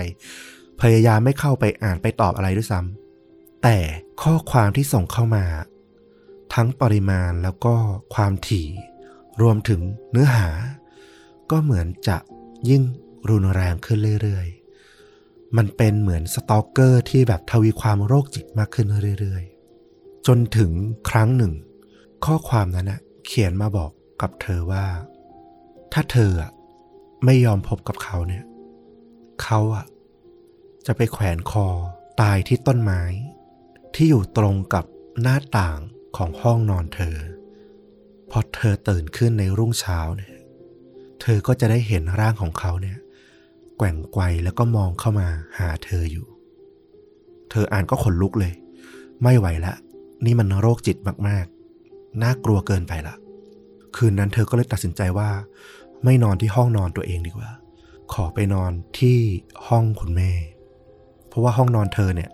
[0.81, 3.77] พยายามไม่เข้าไปอ่านไปตอบอะไรด้วยซ้ำแต่
[4.23, 5.45] ข้อความที่ส่งเข้ามา
[6.53, 7.75] ทั้งปริมาณแล้วก็
[8.15, 8.67] ความถี่
[9.41, 9.81] รวมถึง
[10.11, 10.49] เนื้อหา
[11.51, 12.17] ก็เหมือนจะ
[12.69, 12.83] ยิ่ง
[13.29, 18.87] รุนแรงขึ้นเรื่อยๆ มันเป็นเหมือนสตอกเกอร์ที่แบบทวีความโรคจิตมากขึ้น
[19.19, 20.71] เรื่อยๆ จนถึง
[21.09, 21.53] ครั้งหนึ่ง
[22.25, 23.91] ข้อความนั้นนะเขียนมาบอก
[24.21, 24.85] กับเธอว่า
[25.93, 26.31] ถ้าเธอ
[27.25, 28.43] ไม่ยอมพบกับเขาเนี่ย
[29.43, 29.85] เขาอะ
[30.85, 31.67] จะไปแขวนคอ
[32.21, 33.01] ตายที่ต้นไม้
[33.95, 34.85] ที่อยู่ตรงกับ
[35.21, 35.79] หน้าต่าง
[36.17, 37.15] ของห้องนอนเธอ
[38.31, 40.33] พอเธอตื่นขึ้นในรุ่งเช้าเนี่ย
[41.21, 42.97] เธอก็จะได้เห็นร่างของเขาเนี่ย
[43.77, 45.27] แกว่งไกวแล้วก็มองเข้ามา
[45.59, 46.25] หาเธออยู่
[47.51, 48.53] เธออ่านก็ขนลุกเลย
[49.23, 49.73] ไม่ไหวละ
[50.25, 50.97] นี่มันโรคจิต
[51.27, 53.15] มากๆ น่ากลัวเกินไปละ
[53.95, 55.29] คืนนั้นเธอก็เลยตัดสินใจว่า
[56.03, 57.51] ไม่นอนที่ห้องนอนตัวเองดีกว่า
[58.13, 59.17] ขอไปนอนที่
[59.67, 60.31] ห้องคุณแม่
[61.27, 62.29] เพราะว่าห้องนอนเธอเนี่ย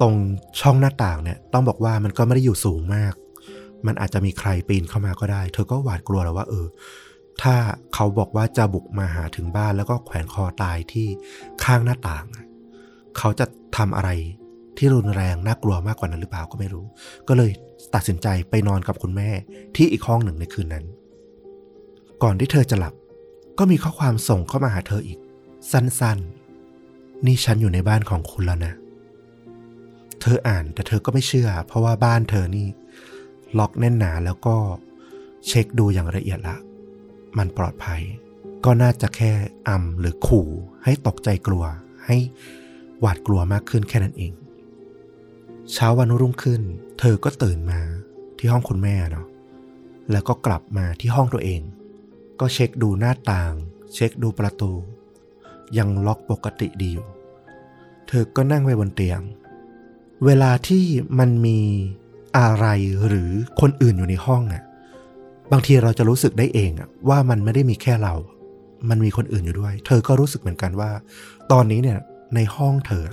[0.00, 0.14] ตรง
[0.60, 3.14] ช่องหน้าต่างเนี่ยต้องบอกว่ามันก็ไม่ได้อยู่สูงมาก
[3.86, 6.66] มันอาจจะมีใครปีนเข้ามาก็ได้ เธอก็หวาดกลัวแล้วว่าเออ
[7.42, 7.54] ถ้า
[7.94, 11.06] เขาบอกว่าจะบุกมาหาถึงบ้านแล้วก็แขวนคอตายที่
[11.64, 12.24] ข้างหน้าต่าง
[13.18, 14.10] เขาจะทำอะไร
[14.78, 16.84] ที่รุนแรงน่ากลัวมากกว่านั้นหรือเปล่าก็ไม่รู้
[17.28, 17.50] ก็เลย
[17.94, 19.30] ตัดสินใจไปนอนกับคุณแม่
[19.76, 20.84] ที่อีกห้องหนึ่งในคืนนั้น
[22.22, 22.94] ก่อนที่เธอจะหลับ
[23.58, 25.18] ก็มีข้อความส่งเข้ามาหาเธออีก
[25.72, 28.74] สั้นๆ นี่ฉันอยู่ในบ้านของคุณแล้วนะ
[30.20, 32.66] เธออ่านแต่เธอก็ไม่เชื่อ เพราะว่าบ้านเธอนี่
[33.58, 34.56] ล็อกแน่นหนาแล้วก็
[35.46, 36.56] เช็คดูอย่างละเอียดละ
[37.38, 38.02] มันปลอดภัย
[38.64, 39.32] ก็น่าจะแค่
[39.68, 40.48] อำหรือขู่
[40.84, 41.64] ให้ตกใจกลัว
[42.06, 42.16] ให้
[43.00, 44.32] หวาดกลัวมากขึ้นแค่นั้นเอง
[45.72, 46.62] เช้าวันรุ่งขึ้น
[46.98, 47.80] เธอก็ตื่นมา
[48.38, 49.26] ที่ห้องคุณแม่เนาะ
[50.10, 51.60] แล้วก็กลับมาที่ห้องตัวเอง
[52.40, 53.52] ก็เช็คดูหน้าต่าง
[53.94, 54.72] เช็คดูประตู
[55.78, 57.08] ยังล็อกปกติดีอยู่
[58.08, 59.20] เธอก็นั่งไว้บนเตียง
[60.24, 60.84] เวลาที่
[61.18, 61.58] มันมี
[62.38, 62.66] อะไร
[63.06, 63.30] หรือ
[63.60, 64.62] คนอื่นอยู่ในห้องอะ
[65.52, 68.14] บางทีเราจะรู้สึกได้เองอะว่ามันไม่ได้มีแค่เรา
[68.88, 70.90] มันมีคนอื่นอยู่ด้วย เธอก็รู้สึกเหมือนกันว่า
[71.52, 71.98] ตอนนี้เนี่ย
[72.34, 73.06] ในห้องเธอ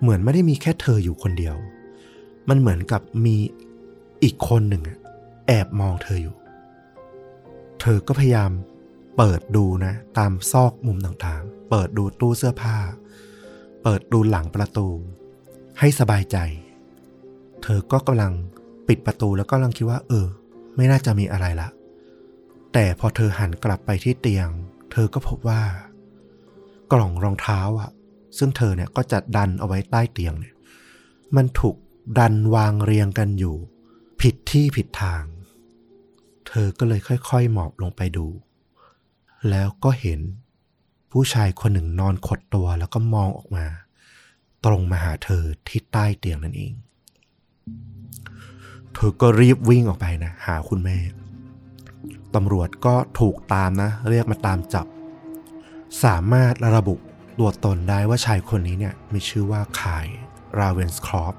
[0.00, 1.56] เหมือนไม่ได้มีแค่เธออยู่คนเดียว
[2.48, 3.36] มันเหมือนกับมี
[4.22, 4.82] อีกคนหนึ่ง
[5.46, 6.36] แอบมองเธออยู่
[7.80, 8.50] เธอก็พยายาม
[9.16, 12.76] เปิดดูนะ ตามซอกมุมต่างๆ เปิดดูตู้เสื้อผ้า
[13.82, 14.88] เปิดดูหลังประตู
[15.78, 16.36] ให้สบายใจ
[17.62, 18.32] เธอก็กำลัง
[18.88, 20.26] ปิดประตูแล้วก็กำลังคิดว่า เออ
[20.76, 21.68] ไม่น่าจะมีอะไรละ
[22.72, 24.48] แต่พอเธอหันกลับไปที่เตียง
[24.92, 25.62] เธอก็พบว่า
[26.92, 27.90] กล่องรองเท้าอะ
[28.38, 30.54] ซึ่งเธอเนี่ยก็จะดันเอาไว้ใต้เตียงเนี่ย
[31.36, 31.76] มันถูก
[32.18, 33.56] ดันวางเรียงกันอยู่
[34.20, 35.22] ผิดที่ผิดทาง
[36.48, 38.26] เธอก็เลยค่อยๆหมอบลงไปดู
[39.50, 40.20] แล้วก็เห็น
[41.12, 43.66] ผู้ชายคนหนึ่งนอนขดตัวแล้วก็มองออกมา
[44.64, 46.72] ตรงมาหาเธอที่ใต้เตียงนั่นเอง
[49.00, 50.98] ธอก็รีบวิ่งออกไปนะ หาคุณแม่
[52.34, 54.86] ตำรวจก็ถูกตามนะ เรียกมาตามจับ
[56.04, 56.94] สามารถระบุ
[57.38, 60.06] ตัวตนได้ว่าชายคนนี้เนี่ยมีชื่อว่าคาย
[60.58, 61.34] ราเวนสครอป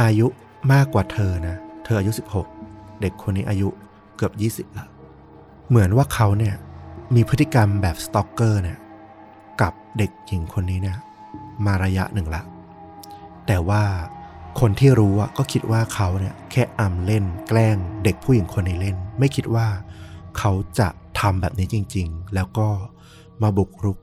[0.00, 0.26] อายุ
[0.72, 2.12] มากกว่าเธอนะ เธออายุ
[2.56, 3.68] 16 เด็กคนนี้อายุ
[4.16, 4.30] เกือ
[4.60, 4.86] บ 20ละ
[5.68, 6.54] เหมือนว่าเขาเนี่ย
[7.14, 8.78] มีพฤติกรรมแบบสตอกเกอร์เนี่ย
[9.60, 10.96] กับเด็กหญิงคนนี้เนี่ย
[11.66, 12.42] มาระยะหนึ่งละ
[13.46, 13.82] แต่ว่า
[14.60, 19.66] คนที่รู้อะก็คิดว่าเขาเนี่ยแค่อำเล่น แกล้งเด็กผู้หญิงคนนี้เล่น ไม่คิดว่า
[20.38, 20.88] เขาจะ
[21.20, 22.68] ทำแบบนี้จริง ๆ แล้วก็
[23.42, 23.98] มาบุกรุก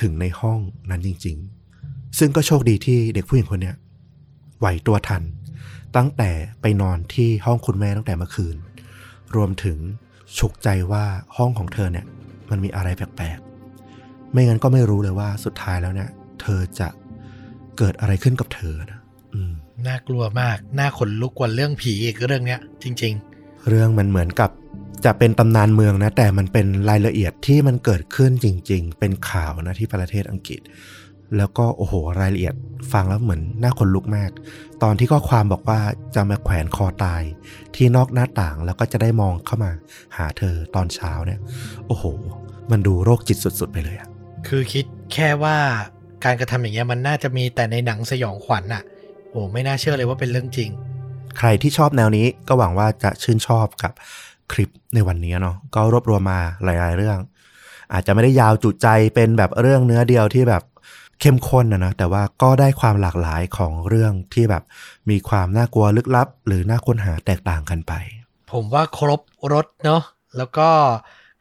[0.00, 0.58] ถึงในห้อง
[0.90, 1.36] นั้นจริง
[1.78, 3.76] ๆ ซึ่งก็โชคดีที่เด็กผู้หญิงคนเนี้ย
[4.58, 5.22] ไหวตัวทัน
[5.96, 8.56] ตั้งแต่ไปนอนที่ห้องคุณแม่ตั้งแต่เมื่อคืน
[9.36, 9.78] รวมถึง
[10.38, 11.04] ฉุกใจว่า
[11.36, 12.06] ห้องของเธอเนี่ย
[12.50, 16.10] มันมีอะไรแปลกๆ ไม่งั้นก็ไม่รู้เลยว่าสุดท้ายแล้วเนี่ย
[16.40, 16.88] เธอจะ
[17.78, 19.00] เกิดอะไรขึ้นกับเธอนะ
[19.34, 19.52] อืม
[19.86, 23.14] น่ากลัวมาก น่าขนลุกกว่าเรื่องผีอีกเรื่องเนี้ย จริง
[23.68, 24.50] เรื่องมันเหมือนกับ
[25.04, 30.60] จะเป็นตำนานเมืองนะ แต่มันเป็นรายละเอียดที่มันเกิดขึ้นจริง ๆ เป็นข่าวนะที่ประเทศอังกฤษ
[31.36, 32.54] แล้วก็โอ้โหรายละเอียด
[32.92, 34.30] ฟังแล้วเหมือนน่าขนลุกมาก
[34.82, 35.80] ตอนที่ข้อความบอกว่า
[36.14, 37.22] จะมาแขวนคอตาย
[37.74, 39.70] ที่นอกหน้าต่างแล้วก็จะได้มองเข้ามา
[40.16, 41.40] หาเธอตอนเช้าเนี่ย
[41.86, 42.04] โอ้โห
[42.70, 45.56] มันดูโรคจิตสุด ๆ ไปเลยอะๆคือคิดแค่ว่า
[46.24, 50.70] การกระทำอย่างเงี้ยมันน่าจะมีแต่ในหนังสยองขวัญน่ะโอ้ไม่น่าเชื่อเลยว่าเป็นเรื่องจริง
[51.38, 53.92] ใครที่ชอบแนวนี้ก็หวังว่าจะชื่นชอบกับ
[54.52, 57.18] คลิปในวันนี้เนาะก็รวบรวมมาหลาย ๆ เรื่อง
[57.92, 60.62] อาจจะไม่ได้ยาวจุใจเป็นแบบเรื่องเนื้อเดียวที่แบบ
[61.20, 64.62] เข้มข้นนะนะแต่ว่าก็ได้ความหลากหลายของเรื่องที่แบบ
[65.10, 67.92] มีความน่ากลัวลึกลับ หรือน่าค้นหาแตกต่างกันไป
[68.52, 69.20] ผมว่าครบ
[69.52, 70.02] รสเนาะ
[70.36, 70.68] แล้วก็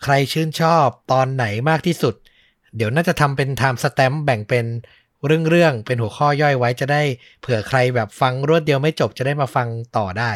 [0.04, 2.16] ใครชื่นชอบตอนไหนมากที่สุด
[2.76, 4.66] เดี๋ยวน่าจะทำเป็น timestamp แบ่งเป็น
[5.26, 7.02] เรื่องๆเป็นหัวข้อย่อยไว้จะได้
[7.42, 10.32] เผื่อใครแบบฟังรวดเดียวไม่จบจะได้มาฟังต่อได้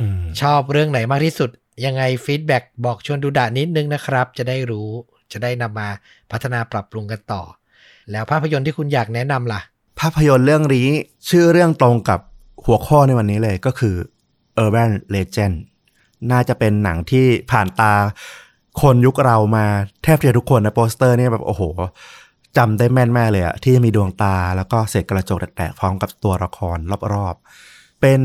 [0.00, 1.50] อืมชอบเรื่องไหนมากที่สุด
[1.84, 4.90] ยังไงฟีดแบ็กบอกชวนดูดะนิดนึงนะครับ จะได้รู้
[5.32, 5.88] จะได้นำมา
[6.30, 7.42] พัฒนาปรับปรุงกันต่อ
[8.10, 9.60] แล้วภาพยนตร์ที่คุณอยากแนะนำล่ะ
[10.00, 10.88] ภาพยนตร์เรื่องนี้
[11.28, 12.20] ชื่อเรื่องตรงกับ
[12.66, 13.94] หัวข้อในวันนี้เลยก็คือ
[14.64, 15.54] Urban Legend
[16.30, 17.92] น่าจะเป็นหนังที่ผ่านตา
[18.82, 19.66] คนยุคเรามา
[20.02, 21.62] แทบจะทุกคนนะโปสเตอร์เนี่ยแบบโอ้โห
[22.56, 26.78] จำได้แม่นมากเลยอะที่มีดวงตาแล้วก็เศษกระจกแตกๆพร้อมกับตัวละคร
[27.14, 28.20] รอบๆ เป็น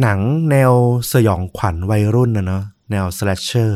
[0.00, 0.20] หนัง
[0.50, 0.72] แนว
[1.12, 3.72] สยองขวัญวัยรุ่นนะเนาะแนว slasher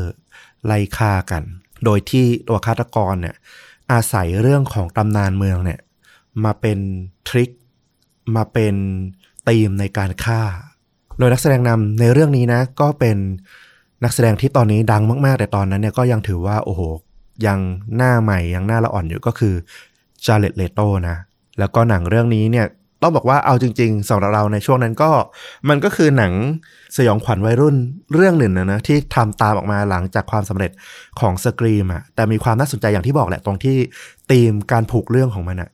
[0.66, 1.42] ไล่ฆ่ากัน
[1.84, 3.36] โดยที่ตัวฆาตกรเนี่ย
[3.92, 5.80] อาศัยเรื่องของตำนานเมืองเนี่ย
[6.44, 6.78] มาเป็น
[7.28, 7.50] ทริค
[8.36, 8.74] มาเป็น
[9.48, 10.42] ธีมในการฆ่า
[11.18, 13.16] โดยนักแสดงนำในเรื่องนี้นะก็เป็น
[14.04, 16.82] นักแสดงที่ตอนนี้ดังมาก ๆ แต่ตอนนั้นเนี่ยก็ยังถือว่าโอ้โห
[17.46, 17.60] ยัง
[17.96, 19.54] หน้าใหม่ยังหน้าละอ่อนอยู่ก็คือ
[20.26, 21.16] จาเร็ดเลโตนะ
[21.58, 22.66] แล้วก็หนังเรื่องนี้เนี่ย
[23.02, 25.10] ต้องบอกว่าเอาจริงๆสำหรับเราในช่วงนั้นก็
[25.68, 26.32] มันก็คือหนัง
[26.96, 27.76] สยองขวัญวัยรุ่น
[28.14, 30.70] เรื่องหนึ่งนะนะที่ทำตามออกมาหลังจากความสำเร็จ
[31.20, 33.76] ของสกรีมอะแต่มีความน่าสนใจอย่างที่บอกแหละตรงที่
[34.30, 35.70] ธีมการผูกเรื่องของมันอะ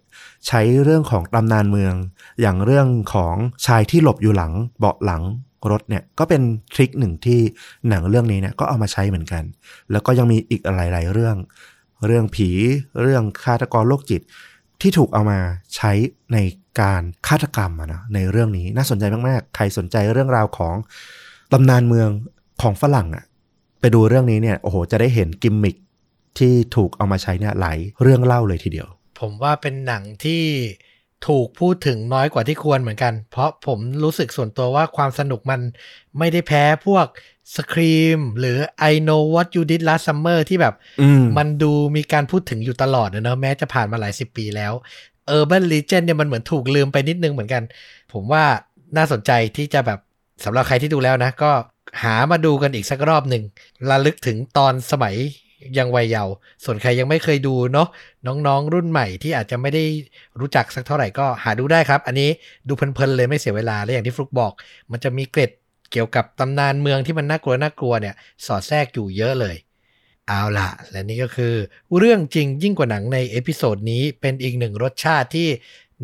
[0.47, 1.95] ใช้เรื่องของตำนานเมือง
[2.41, 3.35] อย่างเรื่องของ
[3.67, 5.23] ชายที่หลบอยู่หลังเบาะหลัง
[5.71, 6.43] รถเนี่ยก็เป็น
[6.75, 7.41] trick หนึ่งที่
[7.89, 9.43] หนังเรื่องนี้เนี่ยก็เอามาใช้เหมือนกัน
[9.91, 11.37] แล้วก็ยังมีอีกหลาย ๆ เรื่อง
[12.07, 12.49] เรื่องผี
[13.01, 14.23] เรื่องฆาตกรโรคจิต
[14.81, 15.39] ที่ถูกเอามา
[15.77, 15.93] ใช้
[16.33, 16.39] ใน
[16.81, 20.75] การฆาตกรรมอะนะในเรื่องนี้น่าสนใจมากๆ ใครสนใจเรื่องราวของ
[21.53, 22.09] ตำนานเมือง
[22.63, 23.25] ของฝรั่งอะ
[23.81, 25.77] ไปดูเรื่องนี้เนี่ยโอ้โหจะได้เห็นกิมมิค
[26.39, 28.89] ที่ถูกเอามาใช้เนี่ยหลายเรื่องเล่าเลยทีเดียว
[29.21, 30.43] ผมว่าเป็นหนังที่
[31.29, 35.61] ถูกพูดถึงน้อยกว่าที่ควรเหมือนกัน เพราะผมรู้สึกส่วนตัวว่าความสนุกมัน
[36.19, 37.07] ไม่ได้แพ้พวก
[37.57, 38.57] สครีมหรือ
[38.91, 44.73] I know what you did last summer ที่แบบอืมมันดูมีการพูดถึงอยู่ตลอดนะเนอะแม้จะผ่านมาหลายสิบปีแล้ว
[45.37, 47.63] Urban Legend เนี่ยมันเหมือนถูกลืมไปนิดนึงเหมือนกัน
[48.13, 48.45] ผมว่า
[48.97, 49.99] น่าสนใจที่จะแบบ
[50.45, 51.51] สำหรับใครที่ดูแล้วนะ ก็
[52.03, 53.43] หามาดูกันอีกสักรอบหนึ่ง
[53.91, 55.17] ระลึกถึงตอนสมัย
[55.79, 56.33] ยังวัยเยาว์
[56.65, 57.89] ส่วนใครยังไม่เคยดูเนาะ
[58.27, 59.85] น้องๆ รุ่นใหม่ที่อาจจะไม่ได้
[60.41, 62.31] รู้จักสักเท่าไหร่ก็หาดูได้ครับ อันนี้
[62.69, 64.53] ดูเพลินๆเลยไม่เสียเวลาและอย่างที่ฟลุกบอก
[64.91, 65.51] มันจะมีเกร็ด
[65.93, 68.15] เกี่ยวกับตำนานเมืองที่มันน่ากลัวน่ากลัวเนี่ย
[68.47, 69.57] สอดแทรกอยู่เยอะเลย
[70.29, 71.55] เอาล่ะ และนี่ก็คือ
[71.99, 75.49] เรื่องจริงยิ่งกว่าหนังใน episode นี้เป็นอีกหนึ่งรสชาติที่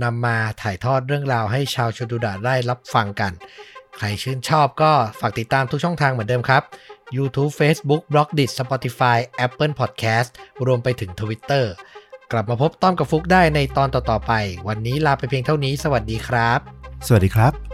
[0.03, 3.33] นำมาถ่ายทอดเรื่องราวให้ชาวชวนดูดะได้รับฟังกัน
[3.97, 6.63] ใครชื่นชอบก็ฝากติดตามทุกช่องทางเหมือนเดิมครับ
[7.17, 10.31] YouTube Facebook b l o g d i t Spotify Apple Podcast
[10.67, 11.65] รวมไปถึง Twitter
[12.33, 14.33] กลับมาพบต้อมกับฟุกได้ในตอนต่อๆไป
[14.69, 16.61] วันนี้ลาไปเพียงเท่านี้ สวัสดีครับ
[17.07, 17.68] สวัสดีครับ